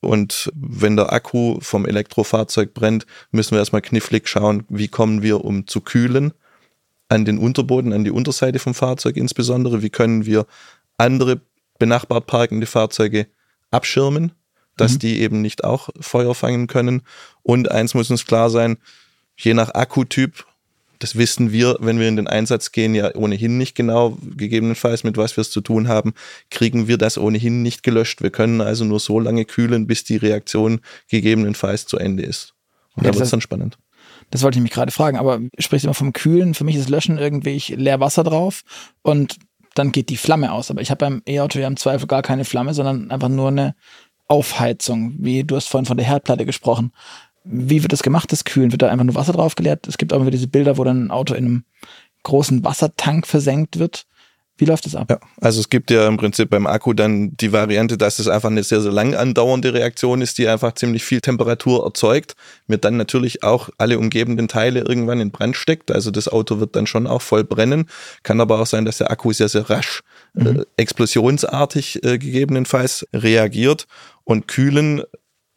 Und 0.00 0.50
wenn 0.54 0.96
der 0.96 1.12
Akku 1.12 1.58
vom 1.60 1.84
Elektrofahrzeug 1.84 2.72
brennt, 2.72 3.04
müssen 3.32 3.50
wir 3.50 3.58
erstmal 3.58 3.82
knifflig 3.82 4.28
schauen, 4.28 4.64
wie 4.70 4.88
kommen 4.88 5.20
wir, 5.20 5.44
um 5.44 5.66
zu 5.66 5.82
kühlen, 5.82 6.32
an 7.10 7.26
den 7.26 7.36
Unterboden, 7.36 7.92
an 7.92 8.04
die 8.04 8.12
Unterseite 8.12 8.60
vom 8.60 8.72
Fahrzeug 8.72 9.18
insbesondere. 9.18 9.82
Wie 9.82 9.90
können 9.90 10.24
wir 10.24 10.46
andere 10.96 11.42
benachbart 11.78 12.26
parkende 12.26 12.66
Fahrzeuge 12.66 13.26
abschirmen, 13.70 14.32
dass 14.80 14.94
mhm. 14.94 14.98
die 15.00 15.20
eben 15.20 15.40
nicht 15.40 15.64
auch 15.64 15.90
Feuer 16.00 16.34
fangen 16.34 16.66
können. 16.66 17.02
Und 17.42 17.70
eins 17.70 17.94
muss 17.94 18.10
uns 18.10 18.26
klar 18.26 18.50
sein, 18.50 18.78
je 19.36 19.54
nach 19.54 19.74
Akkutyp, 19.74 20.44
das 20.98 21.16
wissen 21.16 21.50
wir, 21.50 21.76
wenn 21.80 21.98
wir 21.98 22.08
in 22.08 22.16
den 22.16 22.26
Einsatz 22.26 22.72
gehen, 22.72 22.94
ja 22.94 23.14
ohnehin 23.14 23.56
nicht 23.56 23.74
genau, 23.74 24.18
gegebenenfalls 24.36 25.02
mit 25.02 25.16
was 25.16 25.36
wir 25.36 25.42
es 25.42 25.50
zu 25.50 25.62
tun 25.62 25.88
haben, 25.88 26.12
kriegen 26.50 26.88
wir 26.88 26.98
das 26.98 27.16
ohnehin 27.16 27.62
nicht 27.62 27.82
gelöscht. 27.82 28.22
Wir 28.22 28.30
können 28.30 28.60
also 28.60 28.84
nur 28.84 29.00
so 29.00 29.18
lange 29.18 29.46
kühlen, 29.46 29.86
bis 29.86 30.04
die 30.04 30.16
Reaktion 30.16 30.80
gegebenenfalls 31.08 31.86
zu 31.86 31.96
Ende 31.96 32.22
ist. 32.22 32.54
Und 32.96 33.04
ja, 33.04 33.10
da 33.10 33.14
wird 33.16 33.24
es 33.24 33.30
dann 33.30 33.40
spannend. 33.40 33.78
Das 34.30 34.42
wollte 34.42 34.58
ich 34.58 34.62
mich 34.62 34.72
gerade 34.72 34.92
fragen, 34.92 35.16
aber 35.16 35.40
sprichst 35.58 35.84
immer 35.84 35.94
vom 35.94 36.12
Kühlen. 36.12 36.54
Für 36.54 36.64
mich 36.64 36.76
ist 36.76 36.90
Löschen 36.90 37.18
irgendwie, 37.18 37.50
ich 37.50 37.68
leer 37.70 37.98
Wasser 37.98 38.22
drauf 38.22 38.62
und 39.02 39.38
dann 39.74 39.92
geht 39.92 40.08
die 40.08 40.16
Flamme 40.16 40.52
aus. 40.52 40.70
Aber 40.70 40.80
ich 40.82 40.90
habe 40.90 40.98
beim 40.98 41.22
E-Auto 41.26 41.58
ja 41.58 41.66
im 41.66 41.76
Zweifel 41.76 42.06
gar 42.06 42.22
keine 42.22 42.44
Flamme, 42.44 42.74
sondern 42.74 43.10
einfach 43.10 43.28
nur 43.28 43.48
eine 43.48 43.74
Aufheizung, 44.30 45.14
wie 45.18 45.42
du 45.42 45.56
hast 45.56 45.68
vorhin 45.68 45.86
von 45.86 45.96
der 45.96 46.06
Herdplatte 46.06 46.46
gesprochen. 46.46 46.92
Wie 47.42 47.82
wird 47.82 47.92
das 47.92 48.02
gemacht, 48.02 48.30
das 48.30 48.44
Kühlen? 48.44 48.70
Wird 48.70 48.82
da 48.82 48.88
einfach 48.88 49.04
nur 49.04 49.14
Wasser 49.16 49.32
drauf 49.32 49.56
geleert? 49.56 49.88
Es 49.88 49.98
gibt 49.98 50.12
auch 50.12 50.20
immer 50.20 50.30
diese 50.30 50.46
Bilder, 50.46 50.78
wo 50.78 50.84
dann 50.84 51.06
ein 51.06 51.10
Auto 51.10 51.34
in 51.34 51.44
einem 51.44 51.64
großen 52.22 52.64
Wassertank 52.64 53.26
versenkt 53.26 53.78
wird. 53.78 54.06
Wie 54.60 54.66
läuft 54.66 54.84
das 54.84 54.94
ab? 54.94 55.08
Ja, 55.10 55.18
also 55.40 55.58
es 55.58 55.70
gibt 55.70 55.90
ja 55.90 56.06
im 56.06 56.18
Prinzip 56.18 56.50
beim 56.50 56.66
Akku 56.66 56.92
dann 56.92 57.34
die 57.38 57.50
Variante, 57.50 57.96
dass 57.96 58.18
es 58.18 58.28
einfach 58.28 58.50
eine 58.50 58.62
sehr, 58.62 58.82
sehr 58.82 58.92
lang 58.92 59.14
andauernde 59.14 59.72
Reaktion 59.72 60.20
ist, 60.20 60.36
die 60.36 60.46
einfach 60.46 60.74
ziemlich 60.74 61.02
viel 61.02 61.22
Temperatur 61.22 61.82
erzeugt, 61.82 62.36
mir 62.66 62.76
dann 62.76 62.98
natürlich 62.98 63.42
auch 63.42 63.70
alle 63.78 63.98
umgebenden 63.98 64.48
Teile 64.48 64.80
irgendwann 64.80 65.20
in 65.20 65.30
Brand 65.30 65.56
steckt. 65.56 65.90
Also 65.90 66.10
das 66.10 66.28
Auto 66.28 66.60
wird 66.60 66.76
dann 66.76 66.86
schon 66.86 67.06
auch 67.06 67.22
voll 67.22 67.42
brennen. 67.42 67.86
Kann 68.22 68.40
aber 68.42 68.60
auch 68.60 68.66
sein, 68.66 68.84
dass 68.84 68.98
der 68.98 69.10
Akku 69.10 69.32
sehr, 69.32 69.48
sehr 69.48 69.70
rasch, 69.70 70.02
mhm. 70.34 70.60
äh, 70.60 70.64
explosionsartig 70.76 72.04
äh, 72.04 72.18
gegebenenfalls 72.18 73.06
reagiert. 73.12 73.86
Und 74.24 74.46
kühlen 74.46 75.02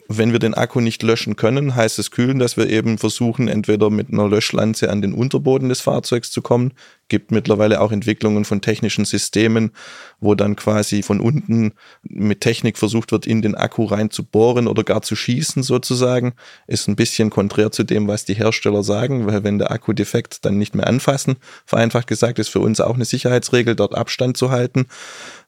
wenn 0.08 0.32
wir 0.32 0.38
den 0.38 0.52
Akku 0.52 0.80
nicht 0.80 1.02
löschen 1.02 1.34
können, 1.34 1.74
heißt 1.74 1.98
es 1.98 2.10
kühlen, 2.10 2.38
dass 2.38 2.58
wir 2.58 2.68
eben 2.68 2.98
versuchen, 2.98 3.48
entweder 3.48 3.88
mit 3.88 4.12
einer 4.12 4.28
Löschlanze 4.28 4.90
an 4.90 5.00
den 5.00 5.14
Unterboden 5.14 5.70
des 5.70 5.80
Fahrzeugs 5.80 6.30
zu 6.30 6.42
kommen. 6.42 6.72
Gibt 7.08 7.30
mittlerweile 7.30 7.80
auch 7.80 7.90
Entwicklungen 7.90 8.44
von 8.44 8.60
technischen 8.60 9.06
Systemen, 9.06 9.72
wo 10.20 10.34
dann 10.34 10.56
quasi 10.56 11.02
von 11.02 11.20
unten 11.20 11.72
mit 12.02 12.42
Technik 12.42 12.76
versucht 12.76 13.12
wird, 13.12 13.26
in 13.26 13.40
den 13.40 13.54
Akku 13.54 13.84
rein 13.84 14.10
zu 14.10 14.24
bohren 14.24 14.66
oder 14.66 14.84
gar 14.84 15.00
zu 15.00 15.16
schießen 15.16 15.62
sozusagen. 15.62 16.34
Ist 16.66 16.86
ein 16.86 16.96
bisschen 16.96 17.30
konträr 17.30 17.72
zu 17.72 17.82
dem, 17.82 18.06
was 18.06 18.26
die 18.26 18.34
Hersteller 18.34 18.82
sagen, 18.82 19.26
weil 19.26 19.42
wenn 19.42 19.58
der 19.58 19.70
Akku 19.70 19.94
defekt, 19.94 20.44
dann 20.44 20.58
nicht 20.58 20.74
mehr 20.74 20.86
anfassen. 20.86 21.36
Vereinfacht 21.64 22.08
gesagt, 22.08 22.38
ist 22.38 22.50
für 22.50 22.60
uns 22.60 22.80
auch 22.80 22.94
eine 22.94 23.06
Sicherheitsregel, 23.06 23.74
dort 23.74 23.94
Abstand 23.94 24.36
zu 24.36 24.50
halten. 24.50 24.86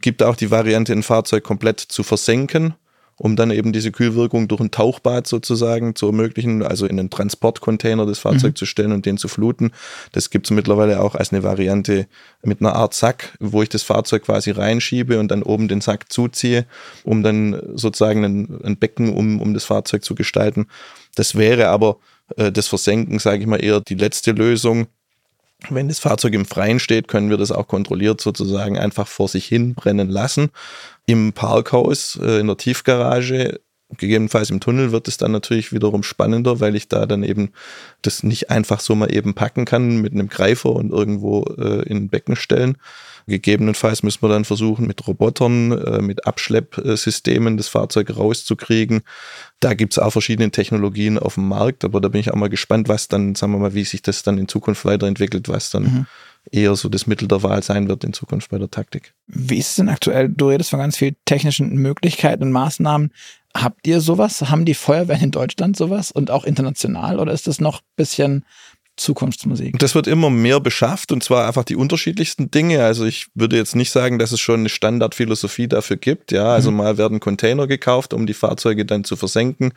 Gibt 0.01 0.23
auch 0.23 0.37
die 0.37 0.51
Variante, 0.51 0.95
ein 0.95 1.03
Fahrzeug 1.03 1.45
komplett 1.45 1.81
zu 1.81 2.03
versenken 2.03 2.75
um 3.19 3.37
dann 3.37 3.51
eben 3.51 3.73
diese 3.73 3.93
Kühlwirkung 3.93 4.49
durch 4.49 4.61
ein 4.61 4.71
Tauchbad 4.71 5.27
sozusagen 5.27 5.95
zu 5.95 6.07
ermöglichen, 6.07 6.63
also 6.63 6.87
in 6.87 6.99
einen 6.99 7.11
Transportcontainer 7.11 8.05
das 8.05 8.19
Fahrzeug 8.19 8.53
mhm. 8.53 8.57
zu 8.57 8.67
stellen 8.67 8.93
und 8.93 9.07
den 9.07 9.17
zu 9.17 9.29
fluten. 9.29 9.73
Das 10.13 10.31
gibt 10.31 10.47
es 10.47 10.51
mittlerweile 10.51 11.01
auch 11.01 11.15
als 11.15 11.33
eine 11.33 11.43
Variante 11.43 12.07
mit 12.43 12.61
einer 12.61 12.75
Art 12.75 12.95
Sack, 12.95 13.37
wo 13.41 13.63
ich 13.63 13.69
das 13.69 13.83
Fahrzeug 13.83 14.25
quasi 14.25 14.51
reinschiebe 14.51 15.19
und 15.19 15.31
dann 15.31 15.43
oben 15.43 15.69
den 15.69 15.81
Sack 15.81 16.13
zuziehe, 16.13 16.67
um 17.05 17.23
dann 17.23 17.61
sozusagen 17.75 18.25
ein, 18.25 18.61
ein 18.65 18.77
Becken 18.77 19.15
um, 19.15 19.41
um 19.41 19.55
das 19.55 19.65
Fahrzeug 19.65 20.05
zu 20.05 20.15
gestalten. 20.15 20.67
Das 21.15 21.35
wäre 21.35 21.69
aber 21.69 21.99
äh, 22.37 22.53
das 22.53 22.69
Versenken, 22.69 23.19
sage 23.19 23.41
ich 23.41 23.47
mal, 23.47 23.63
eher 23.63 23.81
die 23.81 23.95
letzte 23.95 24.33
Lösung 24.33 24.89
Wenn 25.71 25.89
das 25.89 25.99
Fahrzeug 25.99 26.35
im 26.35 26.45
Freien 26.45 26.79
steht, 26.81 27.09
können 27.09 27.31
wir 27.31 27.39
das 27.39 27.51
auch 27.51 27.67
kontrolliert 27.67 28.21
sozusagen 28.21 28.79
einfach 28.79 29.09
vor 29.09 29.27
sich 29.27 29.47
hin 29.47 29.75
brennen 29.75 30.11
lassen. 30.11 30.51
Im 31.07 31.33
Parkhaus, 31.33 32.19
äh, 32.21 32.41
in 32.41 32.49
der 32.49 32.57
Tiefgarage, 32.57 33.61
gegebenenfalls 33.97 34.51
im 34.51 34.61
Tunnel 34.61 34.91
wird 34.91 35.07
es 35.07 35.17
dann 35.17 35.31
natürlich 35.31 35.73
wiederum 35.73 36.03
spannender, 36.03 36.59
weil 36.59 36.75
ich 36.75 36.89
da 36.89 37.07
dann 37.07 37.23
eben 37.23 37.53
das 38.03 38.25
nicht 38.25 38.51
einfach 38.51 38.81
so 38.81 38.95
mal 38.95 39.15
eben 39.15 39.35
packen 39.35 39.65
kann 39.65 40.01
mit 40.01 40.13
einem 40.13 40.29
Greifer 40.29 40.71
und 40.71 40.91
irgendwo 40.91 41.45
äh, 41.57 41.83
in 41.89 41.97
ein 41.97 42.09
Becken 42.09 42.35
stellen, 42.37 42.77
Gegebenenfalls 43.29 44.05
müssen 44.05 44.23
wir 44.23 44.29
dann 44.29 44.45
versuchen, 44.45 44.87
mit 44.87 45.05
Robotern, 45.09 45.73
äh, 45.73 46.01
mit 46.01 46.27
Abschleppsystemen 46.29 47.57
das 47.57 47.67
Fahrzeug 47.67 48.17
rauszukriegen. 48.17 49.03
Da 49.59 49.75
gibt 49.75 49.95
es 49.95 49.99
auch 49.99 50.13
verschiedene 50.13 50.53
Technologien 50.53 51.19
auf 51.19 51.35
dem 51.35 51.49
Markt, 51.49 51.85
aber 51.85 52.01
da 52.01 52.09
bin 52.09 52.21
ich 52.21 52.31
auch 52.31 52.37
mal 52.37 52.49
gespannt, 52.49 52.89
was 52.89 53.09
dann, 53.09 53.35
sagen 53.35 53.53
wir 53.53 53.59
mal, 53.59 53.75
wie 53.75 53.83
sich 53.83 54.01
das 54.01 54.23
dann 54.23 54.39
in 54.39 54.47
Zukunft 54.47 54.85
weiterentwickelt, 54.85 55.49
was 55.49 55.71
dann 55.71 55.83
mhm. 55.83 56.07
Eher 56.51 56.75
so 56.77 56.89
das 56.89 57.07
Mittel 57.07 57.29
der 57.29 57.43
Wahl 57.43 57.63
sein 57.63 57.89
wird 57.89 58.05
in 58.05 58.13
Zukunft 58.13 58.51
bei 58.51 58.59
der 58.59 58.71
Taktik. 58.71 59.15
Wie 59.27 59.59
ist 59.59 59.71
es 59.71 59.75
denn 59.77 59.89
aktuell? 59.89 60.29
Du 60.29 60.49
redest 60.49 60.71
von 60.71 60.79
ganz 60.79 60.97
vielen 60.97 61.17
technischen 61.25 61.75
Möglichkeiten 61.77 62.45
und 62.45 62.53
Maßnahmen. 62.53 63.13
Habt 63.57 63.87
ihr 63.87 64.01
sowas? 64.01 64.43
Haben 64.43 64.65
die 64.65 64.75
Feuerwehren 64.75 65.23
in 65.23 65.31
Deutschland 65.31 65.77
sowas 65.77 66.11
und 66.11 66.31
auch 66.31 66.45
international 66.45 67.19
oder 67.19 67.33
ist 67.33 67.47
das 67.47 67.61
noch 67.61 67.81
ein 67.81 67.97
bisschen 67.97 68.45
Zukunftsmusik. 68.97 69.79
Das 69.79 69.95
wird 69.95 70.07
immer 70.07 70.31
mehr 70.31 70.59
beschafft 70.59 71.13
und 71.13 71.23
zwar 71.23 71.47
einfach 71.47 71.65
die 71.65 71.77
unterschiedlichsten 71.77 72.51
Dinge. 72.51 72.83
Also 72.83 73.05
ich 73.05 73.27
würde 73.35 73.57
jetzt 73.57 73.77
nicht 73.77 73.91
sagen, 73.91 74.19
dass 74.19 74.33
es 74.33 74.41
schon 74.41 74.61
eine 74.61 74.69
Standardphilosophie 74.71 75.69
dafür 75.69 75.97
gibt. 75.97 76.33
Ja, 76.33 76.47
also 76.49 76.71
mhm. 76.71 76.79
mal 76.79 76.99
werden 76.99 77.21
Container 77.21 77.67
gekauft, 77.67 78.15
um 78.15 78.27
die 78.27 78.35
Fahrzeuge 78.35 78.87
dann 78.87 79.05
zu 79.05 79.17
versenken. 79.17 79.73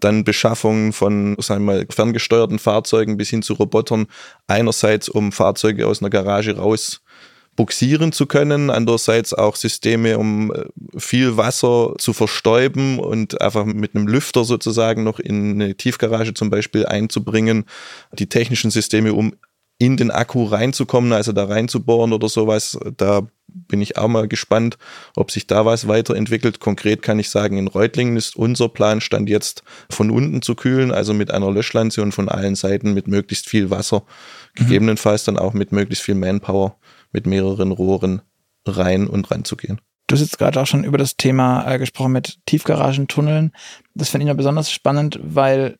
Dann 0.00 0.24
Beschaffung 0.24 0.92
von, 0.92 1.36
sagen 1.38 1.64
wir 1.64 1.74
mal, 1.74 1.86
ferngesteuerten 1.88 2.58
Fahrzeugen 2.58 3.16
bis 3.16 3.30
hin 3.30 3.42
zu 3.42 3.54
Robotern. 3.54 4.06
Einerseits, 4.48 5.08
um 5.08 5.30
Fahrzeuge 5.30 5.86
aus 5.86 6.02
einer 6.02 6.10
Garage 6.10 6.56
raus 6.56 7.02
buxieren 7.56 8.12
zu 8.12 8.26
können, 8.26 8.70
andererseits 8.70 9.34
auch 9.34 9.56
Systeme, 9.56 10.18
um 10.18 10.52
äh, 10.52 10.66
viel 10.98 11.36
Wasser 11.36 11.94
zu 11.98 12.12
verstäuben 12.12 12.98
und 12.98 13.40
einfach 13.40 13.64
mit 13.64 13.96
einem 13.96 14.06
Lüfter 14.06 14.44
sozusagen 14.44 15.02
noch 15.02 15.18
in 15.18 15.52
eine 15.52 15.74
Tiefgarage 15.74 16.34
zum 16.34 16.50
Beispiel 16.50 16.86
einzubringen, 16.86 17.64
die 18.12 18.28
technischen 18.28 18.70
Systeme, 18.70 19.14
um 19.14 19.34
in 19.78 19.96
den 19.96 20.10
Akku 20.10 20.44
reinzukommen, 20.44 21.12
also 21.12 21.32
da 21.32 21.44
reinzubohren 21.44 22.12
oder 22.12 22.28
sowas, 22.28 22.78
da 22.96 23.26
bin 23.48 23.80
ich 23.80 23.96
auch 23.96 24.08
mal 24.08 24.28
gespannt, 24.28 24.78
ob 25.16 25.30
sich 25.30 25.46
da 25.46 25.64
was 25.64 25.88
weiterentwickelt. 25.88 26.60
Konkret 26.60 27.02
kann 27.02 27.18
ich 27.18 27.30
sagen, 27.30 27.58
in 27.58 27.68
Reutlingen 27.68 28.16
ist 28.16 28.36
unser 28.36 28.68
Plan 28.68 29.00
stand 29.00 29.28
jetzt 29.28 29.62
von 29.90 30.10
unten 30.10 30.42
zu 30.42 30.54
kühlen, 30.54 30.92
also 30.92 31.14
mit 31.14 31.30
einer 31.30 31.50
Löschlanze 31.50 32.02
und 32.02 32.12
von 32.12 32.28
allen 32.28 32.54
Seiten 32.54 32.92
mit 32.92 33.06
möglichst 33.06 33.48
viel 33.48 33.70
Wasser, 33.70 34.00
mhm. 34.00 34.62
gegebenenfalls 34.62 35.24
dann 35.24 35.38
auch 35.38 35.52
mit 35.52 35.72
möglichst 35.72 36.04
viel 36.04 36.14
Manpower 36.14 36.76
mit 37.16 37.26
mehreren 37.26 37.72
Rohren 37.72 38.20
rein 38.66 39.06
und 39.06 39.30
ranzugehen. 39.30 39.80
Du 40.06 40.12
hast 40.12 40.20
jetzt 40.20 40.38
gerade 40.38 40.60
auch 40.60 40.66
schon 40.66 40.84
über 40.84 40.98
das 40.98 41.16
Thema 41.16 41.68
äh, 41.68 41.78
gesprochen 41.78 42.12
mit 42.12 42.38
Tiefgaragentunneln. 42.44 43.52
Das 43.94 44.10
finde 44.10 44.24
ich 44.24 44.28
noch 44.28 44.36
besonders 44.36 44.70
spannend, 44.70 45.18
weil, 45.22 45.78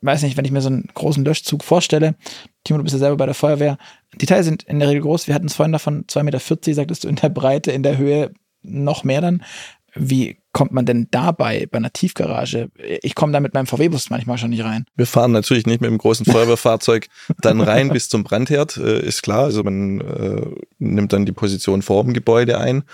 weiß 0.00 0.22
nicht, 0.22 0.38
wenn 0.38 0.46
ich 0.46 0.52
mir 0.52 0.62
so 0.62 0.70
einen 0.70 0.88
großen 0.94 1.22
Löschzug 1.22 1.62
vorstelle, 1.62 2.16
Timo, 2.64 2.78
du 2.78 2.84
bist 2.84 2.94
ja 2.94 2.98
selber 2.98 3.18
bei 3.18 3.26
der 3.26 3.34
Feuerwehr, 3.34 3.76
die 4.14 4.26
Teile 4.26 4.42
sind 4.42 4.62
in 4.62 4.80
der 4.80 4.88
Regel 4.88 5.02
groß. 5.02 5.28
Wir 5.28 5.34
hatten 5.34 5.46
es 5.46 5.54
vorhin 5.54 5.72
davon, 5.72 6.06
2,40 6.06 6.22
Meter, 6.22 6.74
sagtest 6.74 7.04
du, 7.04 7.08
in 7.08 7.16
der 7.16 7.28
Breite, 7.28 7.72
in 7.72 7.82
der 7.82 7.98
Höhe 7.98 8.32
noch 8.62 9.04
mehr 9.04 9.20
dann. 9.20 9.44
Wie 9.94 10.38
kommt 10.52 10.72
man 10.72 10.86
denn 10.86 11.08
dabei 11.10 11.66
bei 11.70 11.78
einer 11.78 11.92
Tiefgarage? 11.92 12.70
Ich 13.02 13.14
komme 13.14 13.32
da 13.32 13.40
mit 13.40 13.54
meinem 13.54 13.66
VW-Bus 13.66 14.10
manchmal 14.10 14.38
schon 14.38 14.50
nicht 14.50 14.64
rein. 14.64 14.84
Wir 14.96 15.06
fahren 15.06 15.32
natürlich 15.32 15.66
nicht 15.66 15.80
mit 15.80 15.88
einem 15.88 15.98
großen 15.98 16.26
Feuerwehrfahrzeug 16.30 17.08
dann 17.40 17.60
rein 17.60 17.88
bis 17.90 18.08
zum 18.08 18.24
Brandherd, 18.24 18.76
äh, 18.76 19.00
ist 19.00 19.22
klar. 19.22 19.44
Also 19.44 19.62
man 19.62 20.00
äh, 20.00 20.46
nimmt 20.78 21.12
dann 21.12 21.26
die 21.26 21.32
Position 21.32 21.82
vor 21.82 22.04
dem 22.04 22.12
Gebäude 22.12 22.58
ein 22.58 22.84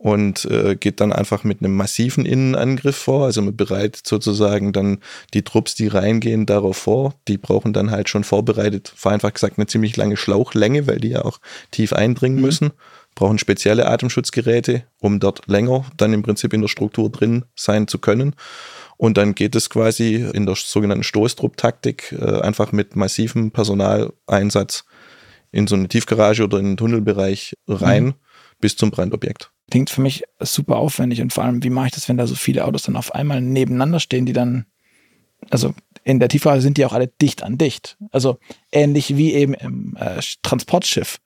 und 0.00 0.46
äh, 0.46 0.76
geht 0.76 1.00
dann 1.00 1.12
einfach 1.12 1.44
mit 1.44 1.60
einem 1.60 1.76
massiven 1.76 2.24
Innenangriff 2.24 2.96
vor. 2.96 3.26
Also 3.26 3.42
man 3.42 3.54
bereitet 3.54 4.06
sozusagen 4.06 4.72
dann 4.72 4.98
die 5.34 5.42
Trupps, 5.42 5.74
die 5.74 5.88
reingehen, 5.88 6.46
darauf 6.46 6.78
vor. 6.78 7.14
Die 7.28 7.36
brauchen 7.36 7.74
dann 7.74 7.90
halt 7.90 8.08
schon 8.08 8.24
vorbereitet, 8.24 8.92
vereinfacht 8.96 9.34
gesagt, 9.34 9.58
eine 9.58 9.66
ziemlich 9.66 9.96
lange 9.98 10.16
Schlauchlänge, 10.16 10.86
weil 10.86 11.00
die 11.00 11.10
ja 11.10 11.24
auch 11.24 11.38
tief 11.70 11.92
eindringen 11.92 12.38
mhm. 12.38 12.44
müssen 12.44 12.70
brauchen 13.20 13.38
spezielle 13.38 13.86
Atemschutzgeräte, 13.86 14.84
um 14.98 15.20
dort 15.20 15.46
länger 15.46 15.84
dann 15.98 16.14
im 16.14 16.22
Prinzip 16.22 16.54
in 16.54 16.62
der 16.62 16.68
Struktur 16.68 17.10
drin 17.10 17.44
sein 17.54 17.86
zu 17.86 17.98
können. 17.98 18.34
Und 18.96 19.18
dann 19.18 19.34
geht 19.34 19.54
es 19.54 19.68
quasi 19.68 20.26
in 20.32 20.46
der 20.46 20.54
sogenannten 20.56 21.04
Stoßtrupp-Taktik 21.04 22.16
äh, 22.18 22.40
einfach 22.40 22.72
mit 22.72 22.96
massivem 22.96 23.50
Personaleinsatz 23.50 24.84
in 25.52 25.66
so 25.66 25.76
eine 25.76 25.88
Tiefgarage 25.88 26.44
oder 26.44 26.58
in 26.58 26.64
den 26.64 26.76
Tunnelbereich 26.78 27.52
rein 27.68 28.04
mhm. 28.04 28.14
bis 28.58 28.76
zum 28.76 28.90
Brandobjekt. 28.90 29.50
Klingt 29.70 29.90
für 29.90 30.00
mich 30.00 30.24
super 30.40 30.76
aufwendig 30.76 31.20
und 31.20 31.34
vor 31.34 31.44
allem, 31.44 31.62
wie 31.62 31.70
mache 31.70 31.88
ich 31.88 31.92
das, 31.92 32.08
wenn 32.08 32.16
da 32.16 32.26
so 32.26 32.34
viele 32.34 32.64
Autos 32.64 32.84
dann 32.84 32.96
auf 32.96 33.14
einmal 33.14 33.42
nebeneinander 33.42 34.00
stehen, 34.00 34.24
die 34.24 34.32
dann, 34.32 34.64
also 35.50 35.74
in 36.04 36.20
der 36.20 36.30
Tiefgarage 36.30 36.62
sind 36.62 36.78
die 36.78 36.86
auch 36.86 36.94
alle 36.94 37.08
dicht 37.08 37.42
an 37.42 37.58
dicht. 37.58 37.98
Also 38.12 38.38
ähnlich 38.72 39.14
wie 39.18 39.34
eben 39.34 39.52
im 39.52 39.94
äh, 40.00 40.20
Transportschiff. 40.42 41.20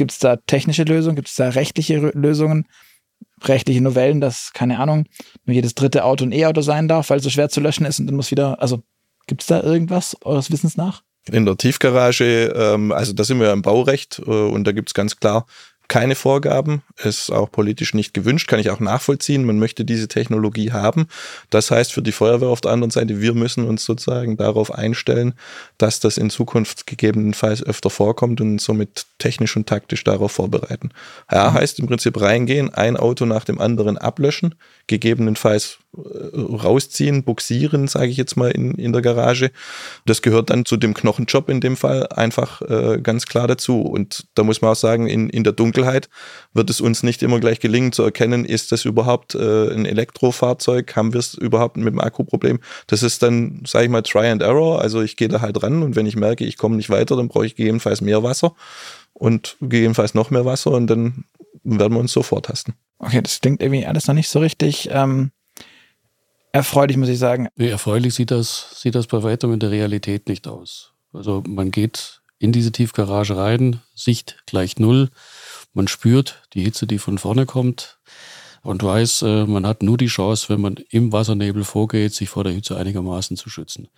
Gibt 0.00 0.12
es 0.12 0.18
da 0.18 0.36
technische 0.36 0.84
Lösungen? 0.84 1.14
Gibt 1.14 1.28
es 1.28 1.34
da 1.34 1.50
rechtliche 1.50 1.98
Lösungen? 1.98 2.66
Rechtliche 3.42 3.82
Novellen, 3.82 4.22
dass, 4.22 4.50
keine 4.54 4.78
Ahnung, 4.78 5.04
nur 5.44 5.54
jedes 5.54 5.74
dritte 5.74 6.04
Auto 6.04 6.24
ein 6.24 6.32
E-Auto 6.32 6.62
sein 6.62 6.88
darf, 6.88 7.10
weil 7.10 7.18
es 7.18 7.24
so 7.24 7.28
schwer 7.28 7.50
zu 7.50 7.60
löschen 7.60 7.84
ist 7.84 8.00
und 8.00 8.06
dann 8.06 8.16
muss 8.16 8.30
wieder, 8.30 8.62
also 8.62 8.82
gibt 9.26 9.42
es 9.42 9.48
da 9.48 9.62
irgendwas 9.62 10.16
eures 10.22 10.50
Wissens 10.50 10.78
nach? 10.78 11.02
In 11.30 11.44
der 11.44 11.58
Tiefgarage, 11.58 12.46
ähm, 12.56 12.92
also 12.92 13.12
da 13.12 13.24
sind 13.24 13.40
wir 13.40 13.48
ja 13.48 13.52
im 13.52 13.60
Baurecht 13.60 14.22
äh, 14.24 14.30
und 14.30 14.64
da 14.64 14.72
gibt 14.72 14.88
es 14.88 14.94
ganz 14.94 15.16
klar 15.16 15.44
keine 15.90 16.14
Vorgaben, 16.14 16.82
ist 17.02 17.30
auch 17.30 17.50
politisch 17.50 17.94
nicht 17.94 18.14
gewünscht, 18.14 18.48
kann 18.48 18.60
ich 18.60 18.70
auch 18.70 18.78
nachvollziehen. 18.78 19.44
Man 19.44 19.58
möchte 19.58 19.84
diese 19.84 20.06
Technologie 20.06 20.70
haben. 20.70 21.08
Das 21.50 21.72
heißt 21.72 21.92
für 21.92 22.00
die 22.00 22.12
Feuerwehr 22.12 22.48
auf 22.48 22.60
der 22.60 22.70
anderen 22.70 22.92
Seite, 22.92 23.20
wir 23.20 23.34
müssen 23.34 23.66
uns 23.66 23.84
sozusagen 23.84 24.36
darauf 24.36 24.72
einstellen, 24.72 25.34
dass 25.78 25.98
das 25.98 26.16
in 26.16 26.30
Zukunft 26.30 26.86
gegebenenfalls 26.86 27.60
öfter 27.60 27.90
vorkommt 27.90 28.40
und 28.40 28.60
somit 28.60 29.06
technisch 29.18 29.56
und 29.56 29.68
taktisch 29.68 30.04
darauf 30.04 30.30
vorbereiten. 30.30 30.90
Ja, 31.30 31.52
heißt 31.52 31.80
im 31.80 31.88
Prinzip 31.88 32.20
reingehen, 32.20 32.72
ein 32.72 32.96
Auto 32.96 33.26
nach 33.26 33.44
dem 33.44 33.60
anderen 33.60 33.98
ablöschen, 33.98 34.54
gegebenenfalls 34.86 35.78
rausziehen, 35.92 37.24
buxieren, 37.24 37.88
sage 37.88 38.06
ich 38.06 38.16
jetzt 38.16 38.36
mal 38.36 38.50
in, 38.50 38.74
in 38.74 38.92
der 38.92 39.02
Garage. 39.02 39.50
Das 40.06 40.22
gehört 40.22 40.50
dann 40.50 40.64
zu 40.64 40.76
dem 40.76 40.94
Knochenjob 40.94 41.48
in 41.48 41.60
dem 41.60 41.76
Fall 41.76 42.06
einfach 42.08 42.62
äh, 42.62 43.00
ganz 43.02 43.26
klar 43.26 43.48
dazu. 43.48 43.82
Und 43.82 44.26
da 44.34 44.44
muss 44.44 44.62
man 44.62 44.70
auch 44.70 44.76
sagen, 44.76 45.08
in, 45.08 45.28
in 45.28 45.42
der 45.42 45.52
Dunkelheit 45.52 46.08
wird 46.54 46.70
es 46.70 46.80
uns 46.80 47.02
nicht 47.02 47.22
immer 47.24 47.40
gleich 47.40 47.58
gelingen 47.58 47.90
zu 47.90 48.04
erkennen, 48.04 48.44
ist 48.44 48.70
das 48.70 48.84
überhaupt 48.84 49.34
äh, 49.34 49.72
ein 49.72 49.84
Elektrofahrzeug, 49.84 50.94
haben 50.94 51.12
wir 51.12 51.18
es 51.18 51.34
überhaupt 51.34 51.76
mit 51.76 51.92
dem 51.92 52.00
Akkuproblem. 52.00 52.60
Das 52.86 53.02
ist 53.02 53.22
dann, 53.24 53.62
sage 53.66 53.86
ich 53.86 53.90
mal, 53.90 54.02
Try 54.02 54.28
and 54.28 54.42
Error. 54.42 54.80
Also 54.80 55.02
ich 55.02 55.16
gehe 55.16 55.28
da 55.28 55.40
halt 55.40 55.60
ran 55.62 55.82
und 55.82 55.96
wenn 55.96 56.06
ich 56.06 56.14
merke, 56.14 56.44
ich 56.44 56.56
komme 56.56 56.76
nicht 56.76 56.90
weiter, 56.90 57.16
dann 57.16 57.28
brauche 57.28 57.46
ich 57.46 57.56
gegebenenfalls 57.56 58.00
mehr 58.00 58.22
Wasser 58.22 58.54
und 59.12 59.56
gegebenenfalls 59.60 60.14
noch 60.14 60.30
mehr 60.30 60.44
Wasser 60.44 60.70
und 60.70 60.86
dann 60.86 61.24
werden 61.64 61.94
wir 61.94 62.00
uns 62.00 62.12
so 62.12 62.22
vortasten. 62.22 62.74
Okay, 63.00 63.20
das 63.22 63.40
klingt 63.40 63.60
irgendwie 63.60 63.86
alles 63.86 64.06
noch 64.06 64.14
nicht 64.14 64.28
so 64.28 64.38
richtig. 64.38 64.88
Ähm 64.92 65.32
erfreulich, 66.52 66.96
muss 66.96 67.08
ich 67.08 67.18
sagen. 67.18 67.48
Nee, 67.56 67.68
erfreulich 67.68 68.14
sieht 68.14 68.30
das, 68.30 68.80
sieht 68.80 68.94
das 68.94 69.06
bei 69.06 69.22
weitem 69.22 69.52
in 69.52 69.60
der 69.60 69.70
Realität 69.70 70.28
nicht 70.28 70.46
aus. 70.46 70.92
Also 71.12 71.42
man 71.46 71.70
geht 71.70 72.20
in 72.38 72.52
diese 72.52 72.72
Tiefgarage 72.72 73.36
rein, 73.36 73.80
Sicht 73.94 74.42
gleich 74.46 74.78
null. 74.78 75.10
Man 75.74 75.88
spürt 75.88 76.42
die 76.54 76.62
Hitze, 76.62 76.86
die 76.86 76.98
von 76.98 77.18
vorne 77.18 77.46
kommt 77.46 77.98
und 78.62 78.82
weiß, 78.82 79.22
äh, 79.22 79.46
man 79.46 79.66
hat 79.66 79.82
nur 79.82 79.98
die 79.98 80.06
Chance, 80.06 80.48
wenn 80.48 80.60
man 80.60 80.76
im 80.90 81.12
Wassernebel 81.12 81.64
vorgeht, 81.64 82.14
sich 82.14 82.28
vor 82.28 82.44
der 82.44 82.52
Hitze 82.52 82.76
einigermaßen 82.76 83.36
zu 83.36 83.50
schützen 83.50 83.88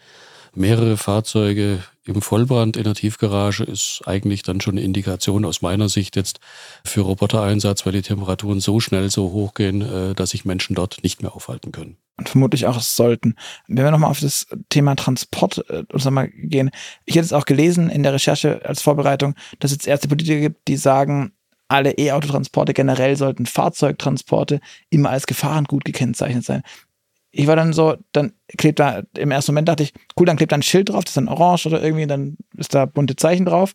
mehrere 0.54 0.97
Fahrzeuge 0.97 1.82
im 2.04 2.21
Vollbrand 2.21 2.76
in 2.76 2.85
der 2.85 2.94
Tiefgarage 2.94 3.62
ist 3.62 4.02
eigentlich 4.06 4.42
dann 4.42 4.61
schon 4.61 4.75
eine 4.75 4.85
Indikation 4.85 5.44
aus 5.44 5.62
meiner 5.62 5.88
Sicht 5.88 6.16
jetzt 6.16 6.40
für 6.85 7.02
Robotereinsatz, 7.02 7.87
weil 7.87 7.92
die 7.92 8.02
Temperaturen 8.02 8.61
so 8.61 8.80
schnell 8.80 9.09
so 9.11 9.30
hoch 9.30 9.54
gehen, 9.54 9.82
äh, 9.82 10.14
dass 10.14 10.30
sich 10.30 10.44
Menschen 10.44 10.75
dort 10.75 11.02
nicht 11.02 11.23
mehr 11.23 11.35
aufhalten 11.35 11.71
können. 11.71 11.97
Und 12.18 12.28
vermutlich 12.28 12.66
auch 12.66 12.80
sollten. 12.80 13.37
Wenn 13.68 13.85
wir 13.85 13.90
nochmal 13.90 14.11
auf 14.11 14.21
das 14.21 14.47
Thema 14.68 14.97
Transport 14.97 15.64
äh, 15.68 15.85
uns 15.92 16.04
nochmal 16.04 16.28
gehen. 16.28 16.71
Ich 17.04 17.14
hätte 17.14 17.25
es 17.25 17.32
auch 17.32 17.44
gelesen 17.44 17.88
in 17.88 18.02
der 18.02 18.12
Recherche 18.12 18.64
als 18.64 18.82
Vorbereitung, 18.82 19.35
dass 19.61 19.71
es 19.71 19.87
erste 19.87 20.09
Politiker 20.09 20.40
gibt, 20.40 20.66
die 20.68 20.76
sagen, 20.76 21.32
alle 21.68 21.92
E-Autotransporte 21.92 22.75
generell 22.75 23.16
sollten 23.16 23.47
Fahrzeugtransporte 23.47 24.61
immer 24.90 25.11
als 25.11 25.26
Gefahrengut 25.26 25.85
gekennzeichnet 25.85 26.44
sein 26.44 26.62
ich 27.32 27.46
war 27.46 27.56
dann 27.56 27.72
so, 27.72 27.96
dann 28.12 28.32
klebt 28.58 28.78
da, 28.78 29.02
im 29.16 29.30
ersten 29.30 29.52
Moment 29.52 29.68
dachte 29.68 29.82
ich, 29.82 29.92
cool, 30.18 30.26
dann 30.26 30.36
klebt 30.36 30.52
da 30.52 30.56
ein 30.56 30.62
Schild 30.62 30.90
drauf, 30.90 31.04
das 31.04 31.12
ist 31.12 31.16
dann 31.16 31.28
orange 31.28 31.66
oder 31.66 31.82
irgendwie, 31.82 32.06
dann 32.06 32.36
ist 32.56 32.74
da 32.74 32.84
bunte 32.84 33.16
Zeichen 33.16 33.46
drauf. 33.46 33.74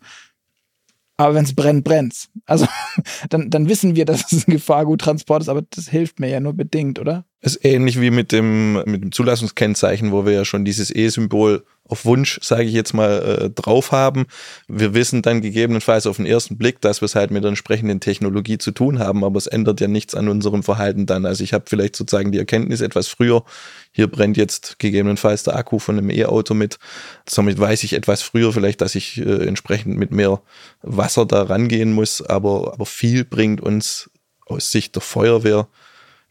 Aber 1.17 1.33
wenn 1.33 1.43
es 1.43 1.55
brennt, 1.55 1.83
brennt's. 1.83 2.29
Also 2.45 2.67
dann, 3.29 3.49
dann 3.49 3.67
wissen 3.67 3.95
wir, 3.95 4.05
dass 4.05 4.31
es 4.31 4.47
ein 4.47 4.51
Gefahrguttransport 4.51 5.41
ist, 5.41 5.49
aber 5.49 5.63
das 5.63 5.89
hilft 5.89 6.19
mir 6.19 6.29
ja 6.29 6.39
nur 6.39 6.53
bedingt, 6.53 6.99
oder? 6.99 7.25
Ist 7.41 7.63
ähnlich 7.63 8.01
wie 8.01 8.09
mit 8.09 8.31
dem, 8.31 8.73
mit 8.85 9.03
dem 9.03 9.11
Zulassungskennzeichen, 9.11 10.11
wo 10.11 10.25
wir 10.25 10.33
ja 10.33 10.45
schon 10.45 10.65
dieses 10.65 10.93
E-Symbol 10.93 11.63
auf 11.87 12.03
Wunsch, 12.03 12.39
sage 12.41 12.63
ich 12.63 12.73
jetzt 12.73 12.93
mal, 12.93 13.21
äh, 13.21 13.49
drauf 13.49 13.91
haben. 13.91 14.25
Wir 14.67 14.93
wissen 14.93 15.21
dann 15.21 15.41
gegebenenfalls 15.41 16.07
auf 16.07 16.17
den 16.17 16.25
ersten 16.25 16.57
Blick, 16.57 16.81
dass 16.81 17.01
wir 17.01 17.05
es 17.05 17.15
halt 17.15 17.31
mit 17.31 17.43
der 17.43 17.49
entsprechenden 17.49 17.99
Technologie 17.99 18.57
zu 18.57 18.71
tun 18.71 18.99
haben, 18.99 19.23
aber 19.23 19.37
es 19.37 19.47
ändert 19.47 19.79
ja 19.79 19.87
nichts 19.87 20.15
an 20.15 20.27
unserem 20.27 20.63
Verhalten 20.63 21.05
dann. 21.05 21.25
Also 21.25 21.43
ich 21.43 21.53
habe 21.53 21.65
vielleicht 21.67 21.95
sozusagen 21.95 22.31
die 22.31 22.39
Erkenntnis 22.39 22.81
etwas 22.81 23.07
früher, 23.07 23.43
hier 23.91 24.07
brennt 24.07 24.35
jetzt 24.35 24.79
gegebenenfalls 24.79 25.43
der 25.43 25.55
Akku 25.55 25.79
von 25.79 25.97
einem 25.97 26.09
E-Auto 26.09 26.53
mit. 26.53 26.77
Somit 27.29 27.59
weiß 27.59 27.83
ich 27.83 27.93
etwas 27.93 28.21
früher 28.21 28.51
vielleicht, 28.51 28.81
dass 28.81 28.95
ich 28.95 29.19
äh, 29.19 29.45
entsprechend 29.47 29.97
mit 29.97 30.11
mehr 30.11 30.41
Wasser 30.81 31.25
da 31.25 31.43
rangehen 31.43 31.93
muss, 31.93 32.21
aber, 32.21 32.73
aber 32.73 32.85
viel 32.85 33.23
bringt 33.23 33.61
uns 33.61 34.09
aus 34.45 34.71
Sicht 34.71 34.95
der 34.95 35.01
Feuerwehr 35.01 35.67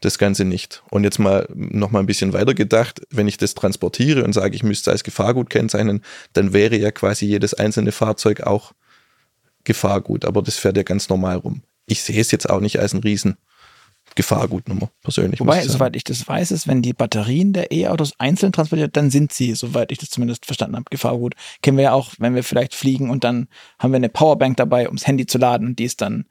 das 0.01 0.17
Ganze 0.17 0.45
nicht. 0.45 0.83
Und 0.89 1.03
jetzt 1.03 1.19
mal 1.19 1.47
noch 1.53 1.91
mal 1.91 1.99
ein 1.99 2.05
bisschen 2.05 2.33
weiter 2.33 2.53
gedacht, 2.53 3.01
wenn 3.09 3.27
ich 3.27 3.37
das 3.37 3.55
transportiere 3.55 4.23
und 4.23 4.33
sage, 4.33 4.55
ich 4.55 4.63
müsste 4.63 4.91
als 4.91 5.03
Gefahrgut 5.03 5.49
kennzeichnen, 5.49 6.03
dann 6.33 6.53
wäre 6.53 6.77
ja 6.77 6.91
quasi 6.91 7.25
jedes 7.25 7.53
einzelne 7.53 7.91
Fahrzeug 7.91 8.41
auch 8.41 8.73
Gefahrgut, 9.63 10.23
aber 10.25 10.41
das 10.41 10.57
fährt 10.57 10.77
ja 10.77 10.83
ganz 10.83 11.09
normal 11.09 11.37
rum. 11.37 11.61
Ich 11.87 12.01
sehe 12.01 12.21
es 12.21 12.31
jetzt 12.31 12.49
auch 12.49 12.61
nicht 12.61 12.79
als 12.79 12.93
ein 12.93 13.01
riesen 13.01 13.37
Gefahrgutnummer, 14.15 14.89
persönlich. 15.03 15.39
Wobei, 15.39 15.63
ich 15.63 15.69
soweit 15.69 15.95
ich 15.95 16.03
das 16.03 16.27
weiß, 16.27 16.51
ist, 16.51 16.67
wenn 16.67 16.81
die 16.81 16.93
Batterien 16.93 17.53
der 17.53 17.71
E-Autos 17.71 18.13
einzeln 18.17 18.53
transportiert, 18.53 18.95
dann 18.95 19.11
sind 19.11 19.33
sie, 19.33 19.53
soweit 19.53 19.91
ich 19.91 19.97
das 19.97 20.09
zumindest 20.09 20.45
verstanden 20.45 20.77
habe, 20.77 20.85
Gefahrgut. 20.89 21.35
Kennen 21.61 21.77
wir 21.77 21.83
ja 21.83 21.91
auch, 21.91 22.13
wenn 22.17 22.33
wir 22.33 22.43
vielleicht 22.43 22.73
fliegen 22.73 23.09
und 23.09 23.23
dann 23.23 23.47
haben 23.77 23.91
wir 23.91 23.97
eine 23.97 24.09
Powerbank 24.09 24.57
dabei, 24.57 24.87
ums 24.87 25.05
Handy 25.05 25.25
zu 25.25 25.37
laden 25.37 25.67
und 25.67 25.79
die 25.79 25.83
ist 25.83 26.01
dann 26.01 26.25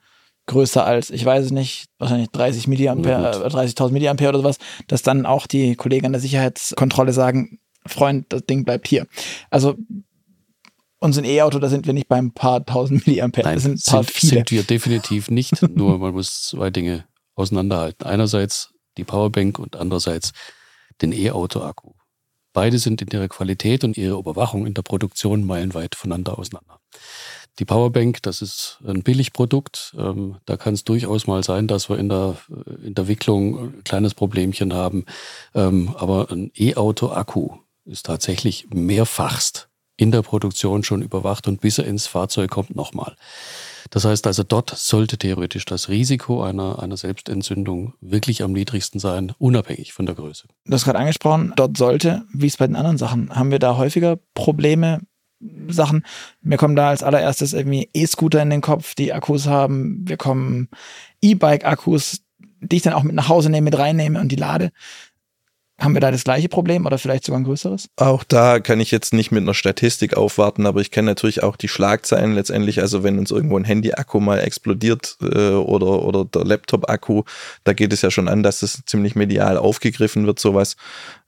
größer 0.47 0.85
als, 0.85 1.11
ich 1.11 1.25
weiß 1.25 1.47
es 1.47 1.51
nicht, 1.51 1.87
wahrscheinlich 1.99 2.31
30 2.31 2.69
Milliampere, 2.69 3.47
30.000 3.49 3.91
Milliampere 3.91 4.31
oder 4.31 4.39
sowas, 4.39 4.59
dass 4.87 5.03
dann 5.03 5.27
auch 5.27 5.47
die 5.47 5.75
Kollegen 5.75 6.07
an 6.07 6.13
der 6.13 6.21
Sicherheitskontrolle 6.21 7.13
sagen, 7.13 7.59
Freund, 7.85 8.27
das 8.31 8.45
Ding 8.47 8.65
bleibt 8.65 8.89
hier. 8.89 9.07
Also 9.51 9.77
unser 10.99 11.25
E-Auto, 11.25 11.59
da 11.59 11.69
sind 11.69 11.87
wir 11.87 11.93
nicht 11.93 12.09
beim 12.09 12.33
paar 12.33 12.65
tausend 12.65 13.07
Milliampere. 13.07 13.45
Nein, 13.45 13.55
das 13.55 13.63
sind, 13.65 13.85
paar 13.85 14.03
sind, 14.03 14.13
viele. 14.13 14.31
sind 14.31 14.51
wir 14.51 14.63
definitiv 14.63 15.31
nicht. 15.31 15.63
Nur 15.75 15.99
man 15.99 16.13
muss 16.13 16.43
zwei 16.43 16.71
Dinge 16.71 17.05
auseinanderhalten. 17.35 18.07
Einerseits 18.07 18.73
die 18.97 19.05
Powerbank 19.05 19.59
und 19.59 19.77
andererseits 19.77 20.33
den 21.03 21.13
E-Auto-Akku. 21.13 21.93
Beide 22.53 22.79
sind 22.79 23.03
in 23.03 23.09
ihrer 23.09 23.29
Qualität 23.29 23.85
und 23.85 23.99
ihrer 23.99 24.19
Überwachung 24.19 24.67
in 24.67 24.73
der 24.73 24.81
Produktion 24.81 25.45
meilenweit 25.45 25.95
voneinander 25.95 26.39
auseinander. 26.39 26.81
Die 27.59 27.65
Powerbank, 27.65 28.23
das 28.23 28.43
ist 28.43 28.79
ein 28.87 29.03
Billigprodukt. 29.03 29.95
Ähm, 29.99 30.37
da 30.45 30.57
kann 30.57 30.75
es 30.75 30.85
durchaus 30.85 31.27
mal 31.27 31.43
sein, 31.43 31.67
dass 31.67 31.89
wir 31.89 31.99
in 31.99 32.09
der, 32.09 32.37
in 32.85 32.95
der 32.95 33.09
Wicklung 33.09 33.59
ein 33.59 33.85
kleines 33.85 34.15
Problemchen 34.15 34.75
haben. 34.75 35.07
Ähm, 35.55 35.95
aber 35.97 36.31
ein 36.31 36.51
E-Auto-Akku 36.55 37.57
ist 37.87 38.07
tatsächlich 38.07 38.69
mehrfachst 38.75 39.69
in 39.97 40.11
der 40.11 40.23
Produktion 40.23 40.85
schon 40.85 41.01
überwacht 41.01 41.49
und 41.49 41.61
bis 41.61 41.79
er 41.79 41.87
ins 41.87 42.07
Fahrzeug 42.07 42.51
kommt 42.51 42.77
nochmal. 42.77 43.17
Das 43.91 44.05
heißt 44.05 44.27
also, 44.27 44.43
dort 44.43 44.71
sollte 44.71 45.17
theoretisch 45.17 45.65
das 45.65 45.89
Risiko 45.89 46.43
einer, 46.43 46.83
einer 46.83 46.97
Selbstentzündung 46.97 47.95
wirklich 48.01 48.43
am 48.43 48.53
niedrigsten 48.53 49.01
sein, 49.01 49.33
unabhängig 49.39 49.93
von 49.93 50.05
der 50.05 50.15
Größe. 50.15 50.49
Du 50.65 50.73
hast 50.73 50.85
gerade 50.85 50.99
angesprochen, 50.99 51.53
dort 51.57 51.79
sollte, 51.79 52.25
wie 52.35 52.49
es 52.49 52.57
bei 52.57 52.67
den 52.67 52.77
anderen 52.77 52.99
Sachen, 52.99 53.35
haben 53.35 53.51
wir 53.51 53.59
da 53.59 53.77
häufiger 53.77 54.19
Probleme 54.35 55.01
Sachen. 55.69 56.05
Mir 56.43 56.57
kommen 56.57 56.77
da 56.77 56.89
als 56.89 57.03
allererstes 57.03 57.53
irgendwie 57.53 57.89
E-Scooter 57.93 58.43
in 58.43 58.51
den 58.51 58.61
Kopf, 58.61 58.95
die 58.95 59.13
Akkus 59.13 59.47
haben. 59.47 60.03
Wir 60.07 60.17
kommen 60.17 60.69
E-Bike-Akkus, 61.21 62.23
die 62.61 62.77
ich 62.77 62.83
dann 62.83 62.95
auch 62.95 63.03
mit 63.03 63.15
nach 63.15 63.29
Hause 63.29 63.51
nehme, 63.51 63.67
mit 63.67 63.79
reinnehme 63.79 64.21
und 64.21 64.31
die 64.33 64.37
lade. 64.37 64.73
Haben 65.79 65.93
wir 65.93 66.01
da 66.01 66.11
das 66.11 66.25
gleiche 66.25 66.49
Problem 66.49 66.87
oder 66.87 66.97
vielleicht 66.97 67.25
sogar 67.27 67.39
ein 67.39 67.45
größeres? 67.45 67.91
Auch 67.97 68.25
da 68.25 68.61
kann 68.61 68.81
ich 68.81 68.91
jetzt 68.91 69.13
nicht 69.13 69.31
mit 69.31 69.43
einer 69.43 69.53
Statistik 69.53 70.17
aufwarten, 70.17 70.65
aber 70.65 70.81
ich 70.81 70.91
kenne 70.91 71.11
natürlich 71.11 71.43
auch 71.43 71.57
die 71.57 71.69
Schlagzeilen 71.69 72.35
letztendlich. 72.35 72.81
Also 72.81 73.03
wenn 73.03 73.19
uns 73.19 73.31
irgendwo 73.31 73.59
ein 73.59 73.65
Handy-Akku 73.65 74.19
mal 74.19 74.39
explodiert 74.39 75.19
äh, 75.21 75.51
oder, 75.51 76.03
oder 76.03 76.25
der 76.25 76.45
Laptop-Akku, 76.45 77.25
da 77.65 77.75
geht 77.75 77.93
es 77.93 78.01
ja 78.01 78.11
schon 78.11 78.29
an, 78.29 78.43
dass 78.43 78.63
es 78.63 78.85
ziemlich 78.87 79.17
medial 79.17 79.59
aufgegriffen 79.59 80.27
wird, 80.27 80.39
sowas. 80.39 80.77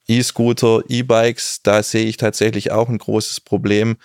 E-Scooter, 0.09 0.83
E-Bikes, 0.89 1.61
da 1.63 1.83
sehe 1.83 2.07
ich 2.07 2.17
tatsächlich 2.17 2.73
auch 2.73 2.89
ein 2.89 2.99
großes 2.99 3.41
Problem, 3.41 3.99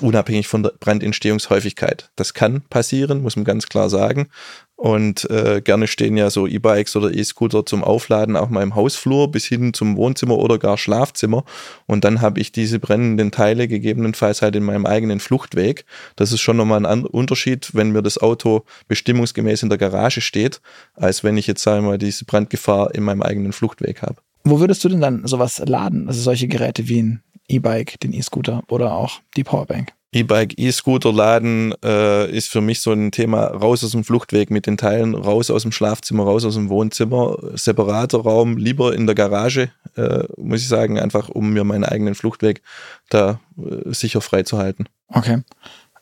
unabhängig 0.00 0.48
von 0.48 0.64
der 0.64 0.72
Brandentstehungshäufigkeit. 0.80 2.10
Das 2.16 2.34
kann 2.34 2.62
passieren, 2.62 3.22
muss 3.22 3.36
man 3.36 3.44
ganz 3.44 3.66
klar 3.68 3.88
sagen. 3.88 4.28
Und 4.76 5.30
äh, 5.30 5.62
gerne 5.62 5.86
stehen 5.86 6.16
ja 6.16 6.30
so 6.30 6.48
E-Bikes 6.48 6.96
oder 6.96 7.14
E-Scooter 7.14 7.64
zum 7.64 7.84
Aufladen 7.84 8.36
auch 8.36 8.48
mal 8.48 8.62
im 8.62 8.74
Hausflur 8.74 9.30
bis 9.30 9.44
hin 9.44 9.72
zum 9.72 9.96
Wohnzimmer 9.96 10.36
oder 10.36 10.58
gar 10.58 10.76
Schlafzimmer. 10.76 11.44
Und 11.86 12.04
dann 12.04 12.20
habe 12.20 12.40
ich 12.40 12.50
diese 12.50 12.80
brennenden 12.80 13.30
Teile 13.30 13.68
gegebenenfalls 13.68 14.42
halt 14.42 14.56
in 14.56 14.64
meinem 14.64 14.86
eigenen 14.86 15.20
Fluchtweg. 15.20 15.84
Das 16.16 16.32
ist 16.32 16.40
schon 16.40 16.56
nochmal 16.56 16.84
ein 16.84 17.06
Unterschied, 17.06 17.70
wenn 17.74 17.92
mir 17.92 18.02
das 18.02 18.18
Auto 18.18 18.64
bestimmungsgemäß 18.88 19.62
in 19.62 19.68
der 19.68 19.78
Garage 19.78 20.20
steht, 20.20 20.60
als 20.94 21.22
wenn 21.22 21.36
ich 21.36 21.46
jetzt, 21.46 21.62
sagen 21.62 21.84
wir 21.84 21.90
mal, 21.90 21.98
diese 21.98 22.24
Brandgefahr 22.24 22.92
in 22.94 23.04
meinem 23.04 23.22
eigenen 23.22 23.52
Fluchtweg 23.52 24.02
habe. 24.02 24.16
Wo 24.44 24.60
würdest 24.60 24.84
du 24.84 24.88
denn 24.88 25.00
dann 25.00 25.26
sowas 25.26 25.62
laden? 25.64 26.08
Also 26.08 26.20
solche 26.20 26.48
Geräte 26.48 26.88
wie 26.88 27.02
ein 27.02 27.22
E-Bike, 27.48 27.98
den 28.00 28.12
E-Scooter 28.12 28.62
oder 28.68 28.94
auch 28.94 29.20
die 29.36 29.44
Powerbank? 29.44 29.92
E-Bike, 30.14 30.58
E-Scooter 30.58 31.12
laden 31.12 31.74
äh, 31.84 32.30
ist 32.30 32.48
für 32.48 32.60
mich 32.60 32.80
so 32.80 32.92
ein 32.92 33.10
Thema 33.10 33.46
raus 33.46 33.82
aus 33.82 33.90
dem 33.90 34.04
Fluchtweg 34.04 34.50
mit 34.50 34.66
den 34.66 34.76
Teilen, 34.76 35.14
raus 35.14 35.50
aus 35.50 35.62
dem 35.62 35.72
Schlafzimmer, 35.72 36.22
raus 36.22 36.44
aus 36.44 36.54
dem 36.54 36.68
Wohnzimmer, 36.68 37.36
separater 37.54 38.18
Raum, 38.18 38.56
lieber 38.56 38.94
in 38.94 39.06
der 39.06 39.16
Garage, 39.16 39.70
äh, 39.96 40.24
muss 40.36 40.60
ich 40.60 40.68
sagen, 40.68 41.00
einfach 41.00 41.28
um 41.28 41.52
mir 41.52 41.64
meinen 41.64 41.84
eigenen 41.84 42.14
Fluchtweg 42.14 42.62
da 43.10 43.40
äh, 43.58 43.92
sicher 43.92 44.20
freizuhalten. 44.20 44.88
Okay. 45.08 45.42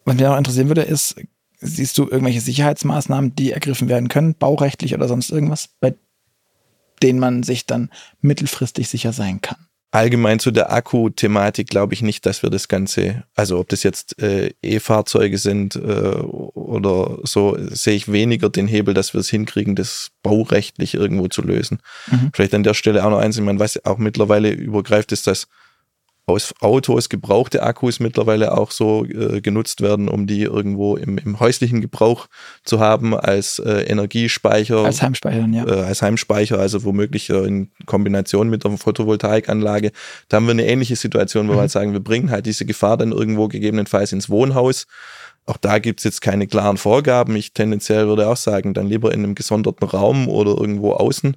Was 0.04 0.16
mich 0.16 0.26
auch 0.26 0.36
interessieren 0.36 0.68
würde, 0.68 0.82
ist, 0.82 1.16
siehst 1.60 1.96
du 1.96 2.02
irgendwelche 2.02 2.40
Sicherheitsmaßnahmen, 2.40 3.34
die 3.34 3.52
ergriffen 3.52 3.88
werden 3.88 4.08
können, 4.08 4.34
baurechtlich 4.34 4.94
oder 4.94 5.08
sonst 5.08 5.30
irgendwas, 5.30 5.70
bei 5.80 5.94
denen 7.02 7.18
man 7.18 7.42
sich 7.42 7.66
dann 7.66 7.90
mittelfristig 8.20 8.88
sicher 8.88 9.12
sein 9.12 9.40
kann. 9.40 9.56
Allgemein 9.94 10.38
zu 10.38 10.52
der 10.52 10.72
Akku-Thematik 10.72 11.68
glaube 11.68 11.92
ich 11.92 12.00
nicht, 12.00 12.24
dass 12.24 12.42
wir 12.42 12.48
das 12.48 12.68
Ganze, 12.68 13.24
also 13.34 13.58
ob 13.58 13.68
das 13.68 13.82
jetzt 13.82 14.18
äh, 14.22 14.54
E-Fahrzeuge 14.62 15.36
sind 15.36 15.76
äh, 15.76 15.78
oder 15.78 17.18
so, 17.24 17.58
sehe 17.68 17.96
ich 17.96 18.10
weniger 18.10 18.48
den 18.48 18.66
Hebel, 18.66 18.94
dass 18.94 19.12
wir 19.12 19.20
es 19.20 19.28
hinkriegen, 19.28 19.76
das 19.76 20.10
baurechtlich 20.22 20.94
irgendwo 20.94 21.28
zu 21.28 21.42
lösen. 21.42 21.80
Mhm. 22.10 22.30
Vielleicht 22.32 22.54
an 22.54 22.62
der 22.62 22.72
Stelle 22.72 23.04
auch 23.04 23.10
noch 23.10 23.18
eins, 23.18 23.38
meine, 23.38 23.58
was 23.58 23.84
auch 23.84 23.98
mittlerweile 23.98 24.50
übergreift, 24.50 25.12
ist, 25.12 25.26
dass 25.26 25.46
aus 26.26 26.54
Autos 26.60 27.08
gebrauchte 27.08 27.62
Akkus 27.62 27.98
mittlerweile 27.98 28.56
auch 28.56 28.70
so 28.70 29.04
äh, 29.04 29.40
genutzt 29.40 29.80
werden, 29.80 30.08
um 30.08 30.26
die 30.26 30.42
irgendwo 30.42 30.96
im, 30.96 31.18
im, 31.18 31.40
häuslichen 31.40 31.80
Gebrauch 31.80 32.28
zu 32.64 32.78
haben 32.78 33.14
als 33.14 33.58
äh, 33.58 33.82
Energiespeicher. 33.82 34.84
Als 34.84 35.02
Heimspeicher, 35.02 35.46
ja. 35.48 35.66
Äh, 35.66 35.82
als 35.82 36.00
Heimspeicher, 36.00 36.58
also 36.58 36.84
womöglich 36.84 37.28
äh, 37.30 37.44
in 37.44 37.72
Kombination 37.86 38.48
mit 38.48 38.64
einer 38.64 38.78
Photovoltaikanlage. 38.78 39.90
Da 40.28 40.36
haben 40.36 40.46
wir 40.46 40.52
eine 40.52 40.66
ähnliche 40.66 40.94
Situation, 40.94 41.48
wo 41.48 41.52
mhm. 41.52 41.56
wir 41.56 41.60
halt 41.62 41.70
sagen, 41.72 41.92
wir 41.92 42.00
bringen 42.00 42.30
halt 42.30 42.46
diese 42.46 42.66
Gefahr 42.66 42.96
dann 42.96 43.10
irgendwo 43.10 43.48
gegebenenfalls 43.48 44.12
ins 44.12 44.30
Wohnhaus. 44.30 44.86
Auch 45.44 45.56
da 45.56 45.80
gibt 45.80 46.00
es 46.00 46.04
jetzt 46.04 46.20
keine 46.20 46.46
klaren 46.46 46.76
Vorgaben. 46.76 47.34
Ich 47.34 47.52
tendenziell 47.52 48.06
würde 48.06 48.28
auch 48.28 48.36
sagen, 48.36 48.74
dann 48.74 48.86
lieber 48.86 49.12
in 49.12 49.24
einem 49.24 49.34
gesonderten 49.34 49.88
Raum 49.88 50.28
oder 50.28 50.52
irgendwo 50.52 50.92
außen, 50.92 51.36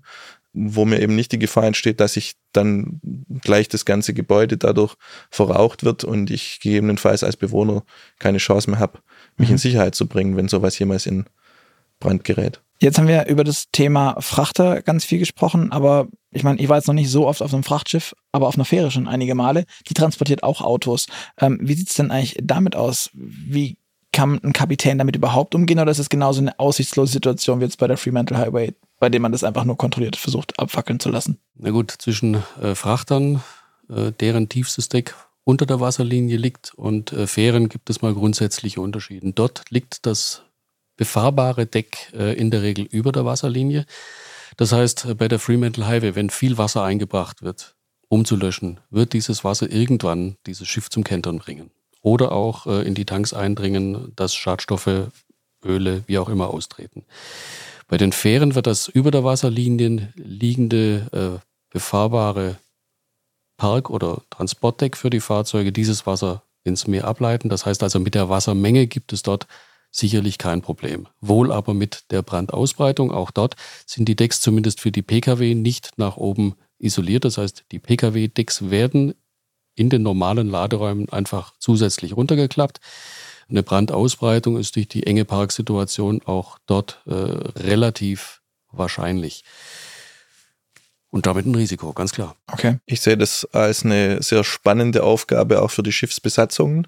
wo 0.56 0.86
mir 0.86 1.02
eben 1.02 1.16
nicht 1.16 1.32
die 1.32 1.40
Gefahr 1.40 1.66
entsteht, 1.66 2.00
dass 2.00 2.16
ich 2.16 2.36
dann 2.54 3.02
gleich 3.42 3.68
das 3.68 3.86
ganze 3.86 4.14
Gebäude 4.14 4.58
dadurch 4.58 4.96
verraucht 5.30 5.84
wird 5.84 6.04
und 6.04 6.32
ich 6.32 6.60
gegebenenfalls 6.62 7.24
als 7.24 7.36
Bewohner 7.36 7.84
keine 8.20 8.38
Chance 8.38 8.70
mehr 8.70 8.80
habe, 8.80 9.00
mich 9.38 9.50
mhm. 9.50 9.56
in 9.56 9.58
Sicherheit 9.60 9.96
zu 9.96 10.08
bringen, 10.08 10.38
wenn 10.38 10.48
sowas 10.48 10.80
jemals 10.80 11.06
in 11.06 11.26
Brand 12.00 12.24
gerät. 12.24 12.62
Jetzt 12.80 12.98
haben 12.98 13.08
wir 13.08 13.28
über 13.28 13.44
das 13.44 13.72
Thema 13.72 14.18
Frachter 14.20 14.82
ganz 14.82 15.06
viel 15.06 15.20
gesprochen, 15.20 15.72
aber 15.72 16.08
ich 16.32 16.44
meine, 16.44 16.60
ich 16.60 16.68
war 16.68 16.78
jetzt 16.78 16.88
noch 16.88 16.94
nicht 16.94 17.10
so 17.10 17.28
oft 17.28 17.42
auf 17.42 17.54
einem 17.54 17.64
Frachtschiff, 17.64 18.14
aber 18.32 18.48
auf 18.48 18.56
einer 18.56 18.66
Fähre 18.66 18.92
schon 18.92 19.08
einige 19.08 19.36
Male. 19.36 19.66
Die 19.88 19.94
transportiert 19.94 20.44
auch 20.44 20.62
Autos. 20.62 21.08
Ähm, 21.40 21.60
wie 21.62 21.74
sieht 21.74 21.90
es 21.90 21.96
denn 21.96 22.12
eigentlich 22.12 22.38
damit 22.44 22.76
aus? 22.76 23.10
Wie 23.14 23.78
kann 24.12 24.40
ein 24.44 24.54
Kapitän 24.54 24.98
damit 24.98 25.16
überhaupt 25.16 25.56
umgehen 25.56 25.80
oder 25.80 25.92
ist 25.92 26.00
es 26.00 26.10
genauso 26.10 26.40
eine 26.40 26.58
aussichtslose 26.58 27.12
Situation 27.12 27.60
wie 27.60 27.66
jetzt 27.66 27.80
bei 27.80 27.88
der 27.88 27.98
Fremantle 27.98 28.38
Highway, 28.38 28.74
bei 29.00 29.10
dem 29.10 29.22
man 29.22 29.32
das 29.32 29.44
einfach 29.44 29.66
nur 29.66 29.78
kontrolliert 29.78 30.16
versucht 30.16 30.60
abfackeln 30.60 31.00
zu 31.00 31.10
lassen? 31.10 31.40
Na 31.56 31.72
gut, 31.72 31.92
zwischen 31.92 32.44
äh, 32.62 32.76
Frachtern, 32.76 33.44
äh, 33.90 34.12
deren 34.12 34.50
tiefstes 34.50 34.90
Deck 34.90 35.16
unter 35.44 35.66
der 35.66 35.80
Wasserlinie 35.80 36.38
liegt 36.38 36.74
und 36.76 37.14
äh, 37.14 37.28
Fähren 37.28 37.70
gibt 37.70 37.90
es 37.90 38.02
mal 38.02 38.14
grundsätzliche 38.14 38.82
Unterschiede. 38.82 39.32
Dort 39.34 39.70
liegt 39.70 40.06
das 40.06 40.42
befahrbare 40.98 41.66
Deck 41.66 42.12
äh, 42.14 42.34
in 42.34 42.52
der 42.52 42.62
Regel 42.62 42.86
über 42.86 43.12
der 43.12 43.26
Wasserlinie. 43.26 43.86
Das 44.58 44.72
heißt, 44.72 45.06
äh, 45.06 45.14
bei 45.14 45.28
der 45.28 45.40
Fremantle 45.40 45.88
Highway, 45.88 46.16
wenn 46.16 46.30
viel 46.30 46.58
Wasser 46.58 46.84
eingebracht 46.84 47.42
wird, 47.42 47.76
um 48.08 48.26
zu 48.26 48.36
löschen, 48.36 48.80
wird 48.90 49.14
dieses 49.14 49.44
Wasser 49.44 49.72
irgendwann 49.72 50.38
dieses 50.46 50.68
Schiff 50.68 50.90
zum 50.90 51.04
Kentern 51.04 51.40
bringen 51.40 51.72
oder 52.02 52.32
auch 52.32 52.66
äh, 52.68 52.82
in 52.88 52.96
die 52.96 53.06
Tanks 53.06 53.34
eindringen, 53.34 54.14
dass 54.16 54.36
Schadstoffe, 54.36 55.10
Öle, 55.64 56.04
wie 56.06 56.20
auch 56.20 56.30
immer 56.30 56.50
austreten. 56.50 57.06
Bei 57.88 57.98
den 57.98 58.12
Fähren 58.12 58.56
wird 58.56 58.68
das 58.68 58.88
über 58.88 59.12
der 59.12 59.24
Wasserlinie 59.24 60.12
liegende 60.16 61.40
äh, 61.42 61.46
befahrbare 61.72 62.58
Park- 63.58 63.90
oder 63.90 64.22
Transportdeck 64.32 64.98
für 64.98 65.10
die 65.10 65.20
Fahrzeuge 65.20 65.72
dieses 65.72 66.06
Wasser 66.06 66.44
ins 66.64 66.88
Meer 66.88 67.06
ableiten. 67.06 67.50
Das 67.50 67.66
heißt 67.66 67.84
also, 67.84 68.00
mit 68.00 68.16
der 68.16 68.30
Wassermenge 68.30 68.88
gibt 68.88 69.14
es 69.14 69.24
dort 69.24 69.48
sicherlich 69.92 70.38
kein 70.38 70.62
Problem. 70.62 71.08
Wohl 71.22 71.52
aber 71.52 71.74
mit 71.74 72.12
der 72.12 72.22
Brandausbreitung. 72.22 73.12
Auch 73.12 73.32
dort 73.32 73.56
sind 73.86 74.10
die 74.10 74.16
Decks 74.16 74.42
zumindest 74.42 74.82
für 74.82 74.92
die 74.92 75.04
Pkw 75.04 75.56
nicht 75.56 75.92
nach 75.98 76.18
oben 76.18 76.56
isoliert. 76.80 77.24
Das 77.24 77.38
heißt, 77.38 77.66
die 77.72 77.80
Pkw-Decks 77.80 78.70
werden 78.70 79.14
in 79.76 79.90
den 79.90 80.04
normalen 80.04 80.50
Laderäumen 80.50 81.10
einfach 81.10 81.54
zusätzlich 81.60 82.16
runtergeklappt. 82.16 82.80
Eine 83.50 83.64
Brandausbreitung 83.64 84.58
ist 84.58 84.76
durch 84.76 84.88
die 84.88 85.06
enge 85.06 85.26
Parksituation 85.26 86.22
auch 86.26 86.58
dort 86.66 87.02
äh, 87.06 87.14
relativ 87.14 88.42
wahrscheinlich. 88.72 89.44
Und 91.10 91.28
damit 91.28 91.46
ein 91.46 91.56
Risiko, 91.56 91.94
ganz 91.94 92.12
klar. 92.12 92.36
Okay. 92.52 92.80
Ich 92.86 93.00
sehe 93.00 93.18
das 93.18 93.46
als 93.54 93.86
eine 93.86 94.22
sehr 94.22 94.44
spannende 94.44 95.04
Aufgabe 95.04 95.62
auch 95.62 95.72
für 95.72 95.84
die 95.84 95.94
Schiffsbesatzungen, 95.94 96.88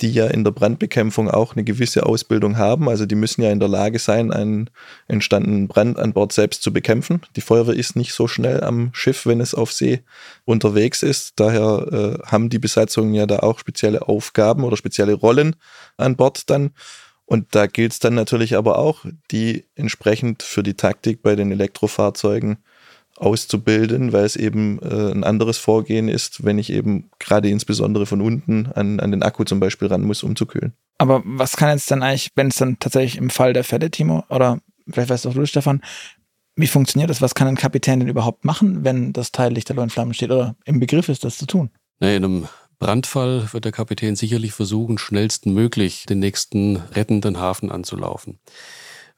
die 0.00 0.12
ja 0.12 0.26
in 0.26 0.44
der 0.44 0.50
Brandbekämpfung 0.50 1.30
auch 1.30 1.54
eine 1.54 1.64
gewisse 1.64 2.04
Ausbildung 2.04 2.58
haben. 2.58 2.88
Also 2.88 3.06
die 3.06 3.14
müssen 3.14 3.42
ja 3.42 3.50
in 3.50 3.60
der 3.60 3.68
Lage 3.68 3.98
sein, 3.98 4.30
einen 4.30 4.68
entstandenen 5.08 5.68
Brand 5.68 5.98
an 5.98 6.12
Bord 6.12 6.32
selbst 6.32 6.62
zu 6.62 6.72
bekämpfen. 6.72 7.22
Die 7.34 7.40
Feuerwehr 7.40 7.74
ist 7.74 7.96
nicht 7.96 8.12
so 8.12 8.28
schnell 8.28 8.62
am 8.62 8.90
Schiff, 8.92 9.26
wenn 9.26 9.40
es 9.40 9.54
auf 9.54 9.72
See 9.72 10.02
unterwegs 10.44 11.02
ist. 11.02 11.40
Daher 11.40 12.20
äh, 12.22 12.26
haben 12.26 12.50
die 12.50 12.58
Besatzungen 12.58 13.14
ja 13.14 13.26
da 13.26 13.38
auch 13.38 13.58
spezielle 13.58 14.06
Aufgaben 14.08 14.64
oder 14.64 14.76
spezielle 14.76 15.14
Rollen 15.14 15.56
an 15.96 16.16
Bord 16.16 16.50
dann. 16.50 16.72
Und 17.24 17.54
da 17.54 17.66
gilt 17.66 17.92
es 17.92 17.98
dann 17.98 18.14
natürlich 18.14 18.56
aber 18.56 18.78
auch, 18.78 19.04
die 19.30 19.64
entsprechend 19.74 20.42
für 20.42 20.62
die 20.62 20.74
Taktik 20.74 21.22
bei 21.22 21.34
den 21.34 21.50
Elektrofahrzeugen 21.50 22.58
auszubilden, 23.16 24.12
weil 24.12 24.24
es 24.24 24.36
eben 24.36 24.78
äh, 24.82 25.12
ein 25.12 25.24
anderes 25.24 25.58
Vorgehen 25.58 26.08
ist, 26.08 26.44
wenn 26.44 26.58
ich 26.58 26.70
eben 26.70 27.10
gerade 27.18 27.48
insbesondere 27.48 28.06
von 28.06 28.20
unten 28.20 28.66
an, 28.74 29.00
an 29.00 29.10
den 29.10 29.22
Akku 29.22 29.44
zum 29.44 29.60
Beispiel 29.60 29.88
ran 29.88 30.02
muss, 30.02 30.22
um 30.22 30.36
zu 30.36 30.46
kühlen. 30.46 30.74
Aber 30.98 31.22
was 31.24 31.56
kann 31.56 31.70
jetzt 31.70 31.90
dann 31.90 32.02
eigentlich, 32.02 32.30
wenn 32.34 32.48
es 32.48 32.56
dann 32.56 32.78
tatsächlich 32.78 33.16
im 33.18 33.30
Fall 33.30 33.52
der 33.52 33.64
Fälle, 33.64 33.90
Timo, 33.90 34.24
oder 34.28 34.60
vielleicht 34.88 35.10
weißt 35.10 35.24
du 35.24 35.28
auch 35.30 35.34
du, 35.34 35.46
Stefan, 35.46 35.82
wie 36.56 36.66
funktioniert 36.66 37.10
das? 37.10 37.20
Was 37.20 37.34
kann 37.34 37.48
ein 37.48 37.56
Kapitän 37.56 38.00
denn 38.00 38.08
überhaupt 38.08 38.44
machen, 38.44 38.84
wenn 38.84 39.12
das 39.12 39.30
Teil 39.30 39.52
lichterloh 39.52 39.82
in 39.82 39.90
Flammen 39.90 40.14
steht 40.14 40.30
oder 40.30 40.56
im 40.64 40.80
Begriff 40.80 41.08
ist, 41.08 41.24
das 41.24 41.36
zu 41.36 41.46
tun? 41.46 41.70
Na, 42.00 42.14
in 42.14 42.24
einem 42.24 42.48
Brandfall 42.78 43.52
wird 43.52 43.64
der 43.64 43.72
Kapitän 43.72 44.16
sicherlich 44.16 44.52
versuchen, 44.52 44.98
schnellstmöglich 44.98 46.06
den 46.06 46.18
nächsten 46.18 46.76
rettenden 46.76 47.38
Hafen 47.38 47.70
anzulaufen. 47.70 48.38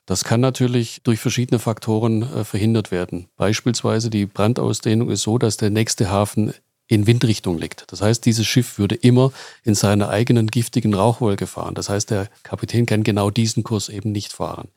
Das 0.08 0.24
kann 0.24 0.40
natürlich 0.40 1.02
durch 1.04 1.20
verschiedene 1.20 1.58
Faktoren 1.58 2.22
äh, 2.22 2.42
verhindert 2.42 2.90
werden. 2.90 3.28
Beispielsweise 3.36 4.08
die 4.08 4.24
Brandausdehnung 4.24 5.10
ist 5.10 5.20
so, 5.20 5.36
dass 5.36 5.58
der 5.58 5.68
nächste 5.68 6.08
Hafen 6.08 6.54
in 6.86 7.06
Windrichtung 7.06 7.58
liegt. 7.58 7.84
Das 7.92 8.00
heißt, 8.00 8.24
dieses 8.24 8.46
Schiff 8.46 8.78
würde 8.78 8.94
immer 8.94 9.32
in 9.64 9.74
seiner 9.74 10.08
eigenen 10.08 10.46
giftigen 10.46 10.94
Rauchwolke 10.94 11.46
fahren. 11.46 11.74
Das 11.74 11.90
heißt, 11.90 12.08
der 12.08 12.30
Kapitän 12.42 12.86
kann 12.86 13.04
genau 13.04 13.28
diesen 13.28 13.64
Kurs 13.64 13.90
eben 13.90 14.10
nicht 14.10 14.32
fahren. 14.32 14.68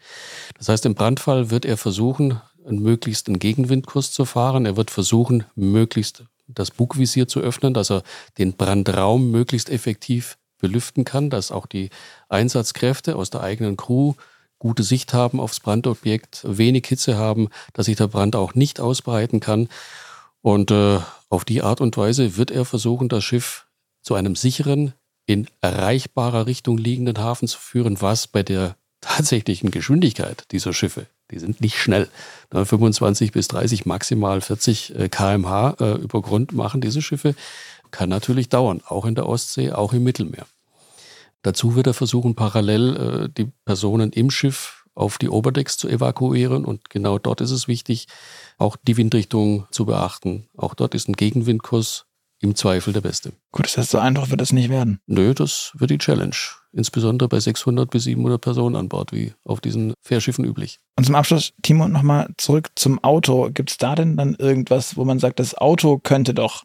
Das 0.57 0.67
heißt, 0.67 0.85
im 0.85 0.95
Brandfall 0.95 1.49
wird 1.49 1.63
er 1.63 1.77
versuchen, 1.77 2.41
einen 2.67 2.81
möglichst 2.81 3.29
einen 3.29 3.39
Gegenwindkurs 3.39 4.11
zu 4.11 4.25
fahren. 4.25 4.65
Er 4.65 4.75
wird 4.75 4.91
versuchen, 4.91 5.45
möglichst 5.55 6.25
das 6.49 6.71
Bugvisier 6.71 7.29
zu 7.29 7.39
öffnen, 7.39 7.73
dass 7.73 7.89
er 7.89 8.03
den 8.37 8.57
Brandraum 8.57 9.31
möglichst 9.31 9.69
effektiv 9.69 10.37
belüften 10.59 11.05
kann, 11.05 11.29
dass 11.29 11.51
auch 11.51 11.67
die 11.67 11.89
Einsatzkräfte 12.27 13.15
aus 13.15 13.29
der 13.29 13.43
eigenen 13.43 13.77
Crew 13.77 14.15
gute 14.61 14.83
Sicht 14.83 15.15
haben 15.15 15.39
aufs 15.39 15.59
Brandobjekt, 15.59 16.41
wenig 16.47 16.85
Hitze 16.85 17.17
haben, 17.17 17.49
dass 17.73 17.87
sich 17.87 17.97
der 17.97 18.07
Brand 18.07 18.35
auch 18.35 18.53
nicht 18.53 18.79
ausbreiten 18.79 19.39
kann. 19.39 19.69
Und 20.41 20.69
äh, 20.69 20.99
auf 21.29 21.45
die 21.45 21.63
Art 21.63 21.81
und 21.81 21.97
Weise 21.97 22.37
wird 22.37 22.51
er 22.51 22.63
versuchen, 22.63 23.09
das 23.09 23.23
Schiff 23.23 23.65
zu 24.03 24.13
einem 24.13 24.35
sicheren, 24.35 24.93
in 25.25 25.47
erreichbarer 25.61 26.45
Richtung 26.45 26.77
liegenden 26.77 27.17
Hafen 27.17 27.47
zu 27.47 27.57
führen, 27.57 28.01
was 28.01 28.27
bei 28.27 28.43
der 28.43 28.75
tatsächlichen 29.01 29.71
Geschwindigkeit 29.71 30.45
dieser 30.51 30.73
Schiffe, 30.73 31.07
die 31.31 31.39
sind 31.39 31.59
nicht 31.59 31.79
schnell, 31.79 32.07
25 32.51 33.31
bis 33.31 33.47
30, 33.47 33.87
maximal 33.87 34.41
40 34.41 34.93
kmh 35.09 35.75
äh, 35.79 35.93
über 35.93 36.21
Grund 36.21 36.53
machen 36.53 36.81
diese 36.81 37.01
Schiffe, 37.01 37.33
kann 37.89 38.09
natürlich 38.09 38.49
dauern, 38.49 38.81
auch 38.87 39.05
in 39.05 39.15
der 39.15 39.27
Ostsee, 39.27 39.71
auch 39.71 39.93
im 39.93 40.03
Mittelmeer. 40.03 40.45
Dazu 41.41 41.75
wird 41.75 41.87
er 41.87 41.93
versuchen, 41.93 42.35
parallel 42.35 42.95
äh, 42.95 43.29
die 43.29 43.51
Personen 43.65 44.11
im 44.11 44.29
Schiff 44.29 44.85
auf 44.93 45.17
die 45.17 45.29
Oberdecks 45.29 45.77
zu 45.77 45.87
evakuieren. 45.87 46.65
Und 46.65 46.89
genau 46.89 47.17
dort 47.17 47.41
ist 47.41 47.51
es 47.51 47.67
wichtig, 47.67 48.07
auch 48.57 48.75
die 48.75 48.97
Windrichtung 48.97 49.65
zu 49.71 49.85
beachten. 49.85 50.47
Auch 50.57 50.73
dort 50.73 50.95
ist 50.95 51.07
ein 51.07 51.13
Gegenwindkurs 51.13 52.05
im 52.41 52.55
Zweifel 52.55 52.91
der 52.91 53.01
beste. 53.01 53.33
Gut, 53.51 53.65
das 53.65 53.77
heißt, 53.77 53.91
so 53.91 53.99
einfach 53.99 54.29
wird 54.29 54.41
es 54.41 54.51
nicht 54.51 54.69
werden. 54.69 54.99
Nö, 55.05 55.33
das 55.33 55.73
wird 55.75 55.91
die 55.91 55.99
Challenge. 55.99 56.35
Insbesondere 56.73 57.29
bei 57.29 57.39
600 57.39 57.89
bis 57.89 58.05
700 58.05 58.41
Personen 58.41 58.75
an 58.75 58.89
Bord, 58.89 59.11
wie 59.11 59.33
auf 59.43 59.61
diesen 59.61 59.93
Fährschiffen 60.01 60.45
üblich. 60.45 60.79
Und 60.97 61.05
zum 61.05 61.15
Abschluss, 61.15 61.53
Timo, 61.61 61.87
nochmal 61.87 62.29
zurück 62.37 62.69
zum 62.75 63.03
Auto. 63.03 63.49
Gibt 63.53 63.71
es 63.71 63.77
da 63.77 63.93
denn 63.95 64.17
dann 64.17 64.35
irgendwas, 64.35 64.97
wo 64.97 65.05
man 65.05 65.19
sagt, 65.19 65.39
das 65.39 65.55
Auto 65.55 65.99
könnte 65.99 66.33
doch 66.33 66.63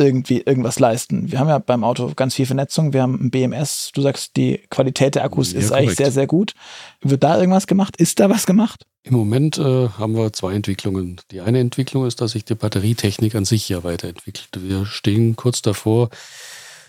irgendwie 0.00 0.40
irgendwas 0.40 0.78
leisten. 0.78 1.30
Wir 1.30 1.38
haben 1.38 1.48
ja 1.48 1.58
beim 1.58 1.84
Auto 1.84 2.12
ganz 2.16 2.34
viel 2.34 2.46
Vernetzung. 2.46 2.92
Wir 2.92 3.02
haben 3.02 3.14
ein 3.14 3.30
BMS. 3.30 3.90
Du 3.94 4.02
sagst, 4.02 4.36
die 4.36 4.60
Qualität 4.70 5.14
der 5.14 5.24
Akkus 5.24 5.52
ja, 5.52 5.60
ist 5.60 5.68
korrekt. 5.68 5.82
eigentlich 5.82 5.96
sehr, 5.96 6.12
sehr 6.12 6.26
gut. 6.26 6.54
Wird 7.02 7.22
da 7.22 7.38
irgendwas 7.38 7.66
gemacht? 7.66 7.96
Ist 7.96 8.20
da 8.20 8.28
was 8.30 8.46
gemacht? 8.46 8.86
Im 9.02 9.14
Moment 9.14 9.58
äh, 9.58 9.88
haben 9.88 10.14
wir 10.14 10.32
zwei 10.32 10.54
Entwicklungen. 10.54 11.20
Die 11.30 11.40
eine 11.40 11.60
Entwicklung 11.60 12.06
ist, 12.06 12.20
dass 12.20 12.32
sich 12.32 12.44
die 12.44 12.54
Batterietechnik 12.54 13.34
an 13.34 13.44
sich 13.44 13.68
ja 13.68 13.82
weiterentwickelt. 13.82 14.48
Wir 14.58 14.84
stehen 14.84 15.36
kurz 15.36 15.62
davor, 15.62 16.10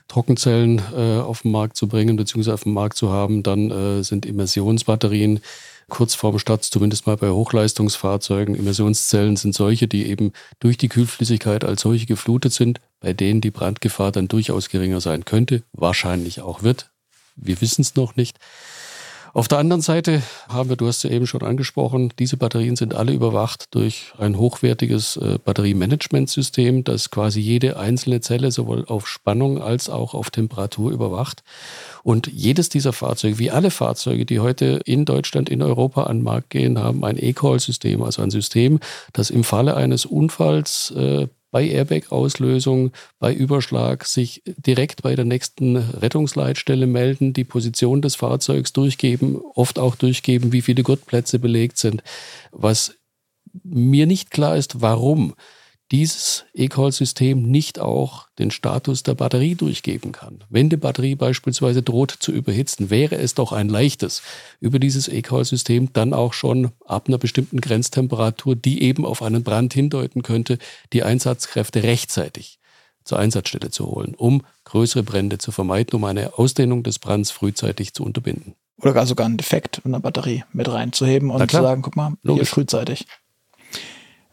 Trockenzellen 0.10 0.82
äh, 0.93 1.19
auf 1.19 1.43
den 1.43 1.52
Markt 1.52 1.78
zu 1.78 1.88
bringen, 1.88 2.17
beziehungsweise 2.17 2.54
auf 2.54 2.63
dem 2.63 2.74
Markt 2.74 2.97
zu 2.97 3.12
haben. 3.12 3.43
Dann 3.43 3.71
äh, 3.71 4.04
sind 4.04 4.26
Immersionsbatterien 4.26 5.39
kurz 5.91 6.15
vorm 6.15 6.39
Start, 6.39 6.63
zumindest 6.63 7.06
mal 7.06 7.17
bei 7.17 7.30
Hochleistungsfahrzeugen. 7.30 8.56
Immersionszellen 8.56 9.36
sind 9.36 9.54
solche, 9.54 9.88
die 9.88 10.08
eben 10.08 10.34
durch 10.60 10.77
die 10.77 10.89
Kühlflüssigkeit 10.89 11.63
als 11.63 11.82
solche 11.82 12.08
geflutet 12.08 12.54
sind, 12.54 12.82
bei 12.99 13.13
denen 13.13 13.41
die 13.41 13.51
Brandgefahr 13.51 14.12
dann 14.12 14.27
durchaus 14.27 14.69
geringer 14.69 15.01
sein 15.01 15.25
könnte, 15.25 15.62
wahrscheinlich 15.73 16.41
auch 16.41 16.63
wird. 16.63 16.89
Wir 17.36 17.62
wissen 17.62 17.82
es 17.82 17.95
noch 17.95 18.15
nicht. 18.15 18.38
Auf 19.33 19.47
der 19.47 19.59
anderen 19.59 19.81
Seite 19.81 20.21
haben 20.49 20.67
wir, 20.67 20.75
du 20.75 20.87
hast 20.87 21.03
ja 21.03 21.09
eben 21.09 21.25
schon 21.25 21.41
angesprochen, 21.41 22.11
diese 22.19 22.35
Batterien 22.35 22.75
sind 22.75 22.93
alle 22.93 23.13
überwacht 23.13 23.73
durch 23.73 24.11
ein 24.17 24.37
hochwertiges 24.37 25.15
äh, 25.15 25.39
Batteriemanagementsystem, 25.43 26.83
das 26.83 27.11
quasi 27.11 27.39
jede 27.39 27.77
einzelne 27.77 28.19
Zelle 28.19 28.51
sowohl 28.51 28.83
auf 28.85 29.07
Spannung 29.07 29.61
als 29.61 29.89
auch 29.89 30.13
auf 30.13 30.31
Temperatur 30.31 30.91
überwacht. 30.91 31.43
Und 32.03 32.27
jedes 32.27 32.67
dieser 32.67 32.91
Fahrzeuge, 32.91 33.39
wie 33.39 33.51
alle 33.51 33.71
Fahrzeuge, 33.71 34.25
die 34.25 34.41
heute 34.41 34.81
in 34.83 35.05
Deutschland, 35.05 35.49
in 35.49 35.61
Europa 35.61 36.03
an 36.03 36.17
den 36.17 36.23
Markt 36.23 36.49
gehen, 36.49 36.77
haben 36.77 37.05
ein 37.05 37.17
E-Call-System, 37.17 38.03
also 38.03 38.21
ein 38.21 38.31
System, 38.31 38.79
das 39.13 39.29
im 39.29 39.45
Falle 39.45 39.77
eines 39.77 40.05
Unfalls 40.05 40.91
äh, 40.91 41.27
bei 41.51 41.67
Airbag-Auslösung, 41.67 42.91
bei 43.19 43.33
Überschlag 43.33 44.05
sich 44.05 44.41
direkt 44.45 45.03
bei 45.03 45.15
der 45.15 45.25
nächsten 45.25 45.77
Rettungsleitstelle 45.77 46.87
melden, 46.87 47.33
die 47.33 47.43
Position 47.43 48.01
des 48.01 48.15
Fahrzeugs 48.15 48.73
durchgeben, 48.73 49.39
oft 49.53 49.77
auch 49.77 49.95
durchgeben, 49.95 50.51
wie 50.53 50.61
viele 50.61 50.83
Gurtplätze 50.83 51.39
belegt 51.39 51.77
sind. 51.77 52.03
Was 52.51 52.95
mir 53.63 54.07
nicht 54.07 54.31
klar 54.31 54.55
ist, 54.55 54.81
warum 54.81 55.35
dieses 55.91 56.45
E-Call-System 56.54 57.41
nicht 57.43 57.80
auch 57.80 58.27
den 58.39 58.49
Status 58.49 59.04
der 59.04 59.13
Batterie 59.13 59.56
durchgeben 59.56 60.13
kann. 60.13 60.43
Wenn 60.49 60.69
die 60.69 60.77
Batterie 60.77 61.15
beispielsweise 61.15 61.84
droht 61.84 62.12
zu 62.12 62.32
überhitzen, 62.32 62.89
wäre 62.89 63.15
es 63.15 63.34
doch 63.34 63.51
ein 63.51 63.67
leichtes, 63.67 64.21
über 64.62 64.80
dieses 64.80 65.10
E-Call-System 65.10 65.91
dann 65.91 66.13
auch 66.13 66.32
schon 66.34 66.71
ab 66.86 67.08
einer 67.08 67.17
bestimmten 67.17 67.60
Grenztemperatur, 67.60 68.56
die 68.56 68.82
eben 68.84 69.06
auf 69.06 69.21
einen 69.21 69.43
Brand 69.43 69.73
hindeuten 69.73 70.23
könnte, 70.23 70.58
die 70.93 71.04
Einsatzkräfte 71.04 71.84
rechtzeitig 71.84 72.60
zur 73.04 73.19
Einsatzstelle 73.19 73.71
zu 73.71 73.88
holen, 73.88 74.15
um 74.15 74.43
größere 74.63 75.04
Brände 75.04 75.39
zu 75.39 75.51
vermeiden, 75.51 75.95
um 75.95 76.06
eine 76.06 76.38
Ausdehnung 76.38 76.84
des 76.84 76.99
Brands 76.99 77.32
frühzeitig 77.32 77.93
zu 77.93 78.04
unterbinden. 78.04 78.56
Oder 78.82 78.93
gar 78.93 79.06
sogar 79.06 79.25
einen 79.25 79.38
Defekt 79.38 79.82
in 79.84 79.91
der 79.91 79.99
Batterie 79.99 80.43
mit 80.54 80.71
reinzuheben 80.71 81.30
und 81.30 81.51
zu 81.51 81.58
sagen, 81.58 81.82
guck 81.82 81.95
mal, 81.95 82.13
Logisch. 82.23 82.41
hier 82.41 82.45
frühzeitig 82.47 83.06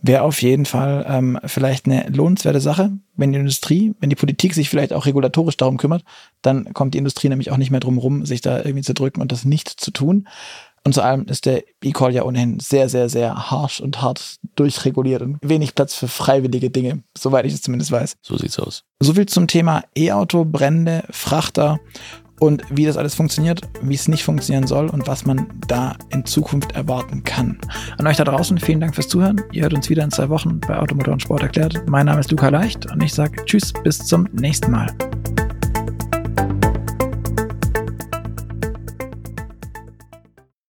wäre 0.00 0.22
auf 0.22 0.42
jeden 0.42 0.64
Fall 0.64 1.04
ähm, 1.08 1.38
vielleicht 1.44 1.86
eine 1.86 2.08
lohnenswerte 2.08 2.60
Sache, 2.60 2.92
wenn 3.16 3.32
die 3.32 3.38
Industrie, 3.38 3.94
wenn 4.00 4.10
die 4.10 4.16
Politik 4.16 4.54
sich 4.54 4.70
vielleicht 4.70 4.92
auch 4.92 5.06
regulatorisch 5.06 5.56
darum 5.56 5.76
kümmert, 5.76 6.04
dann 6.42 6.72
kommt 6.72 6.94
die 6.94 6.98
Industrie 6.98 7.28
nämlich 7.28 7.50
auch 7.50 7.56
nicht 7.56 7.70
mehr 7.70 7.80
drum 7.80 7.98
rum, 7.98 8.24
sich 8.24 8.40
da 8.40 8.58
irgendwie 8.58 8.82
zu 8.82 8.94
drücken 8.94 9.20
und 9.20 9.32
das 9.32 9.44
nicht 9.44 9.68
zu 9.68 9.90
tun. 9.90 10.28
Und 10.84 10.94
zu 10.94 11.02
allem 11.02 11.26
ist 11.26 11.44
der 11.44 11.64
E-Call 11.82 12.14
ja 12.14 12.22
ohnehin 12.22 12.60
sehr, 12.60 12.88
sehr, 12.88 13.08
sehr 13.08 13.50
harsh 13.50 13.80
und 13.80 14.00
hart 14.00 14.36
durchreguliert 14.56 15.22
und 15.22 15.38
wenig 15.42 15.74
Platz 15.74 15.94
für 15.94 16.08
freiwillige 16.08 16.70
Dinge, 16.70 17.02
soweit 17.16 17.44
ich 17.44 17.52
es 17.52 17.62
zumindest 17.62 17.90
weiß. 17.90 18.16
So 18.22 18.38
sieht's 18.38 18.58
aus. 18.58 18.84
Soviel 19.00 19.26
zum 19.26 19.48
Thema 19.48 19.82
E-Auto, 19.96 20.44
Brände, 20.44 21.04
Frachter 21.10 21.78
und 22.40 22.62
wie 22.70 22.86
das 22.86 22.96
alles 22.96 23.14
funktioniert, 23.14 23.62
wie 23.82 23.94
es 23.94 24.08
nicht 24.08 24.24
funktionieren 24.24 24.66
soll 24.66 24.88
und 24.88 25.06
was 25.06 25.26
man 25.26 25.46
da 25.66 25.96
in 26.10 26.24
Zukunft 26.24 26.72
erwarten 26.72 27.24
kann. 27.24 27.58
An 27.98 28.06
euch 28.06 28.16
da 28.16 28.24
draußen, 28.24 28.58
vielen 28.58 28.80
Dank 28.80 28.94
fürs 28.94 29.08
Zuhören. 29.08 29.42
Ihr 29.52 29.62
hört 29.62 29.74
uns 29.74 29.88
wieder 29.90 30.04
in 30.04 30.10
zwei 30.10 30.28
Wochen 30.28 30.60
bei 30.60 30.78
Automotor 30.78 31.14
und 31.14 31.22
Sport 31.22 31.42
erklärt. 31.42 31.88
Mein 31.88 32.06
Name 32.06 32.20
ist 32.20 32.30
Luca 32.30 32.48
Leicht 32.48 32.90
und 32.90 33.02
ich 33.02 33.14
sage 33.14 33.44
Tschüss, 33.44 33.72
bis 33.84 33.98
zum 33.98 34.28
nächsten 34.32 34.70
Mal. 34.70 34.88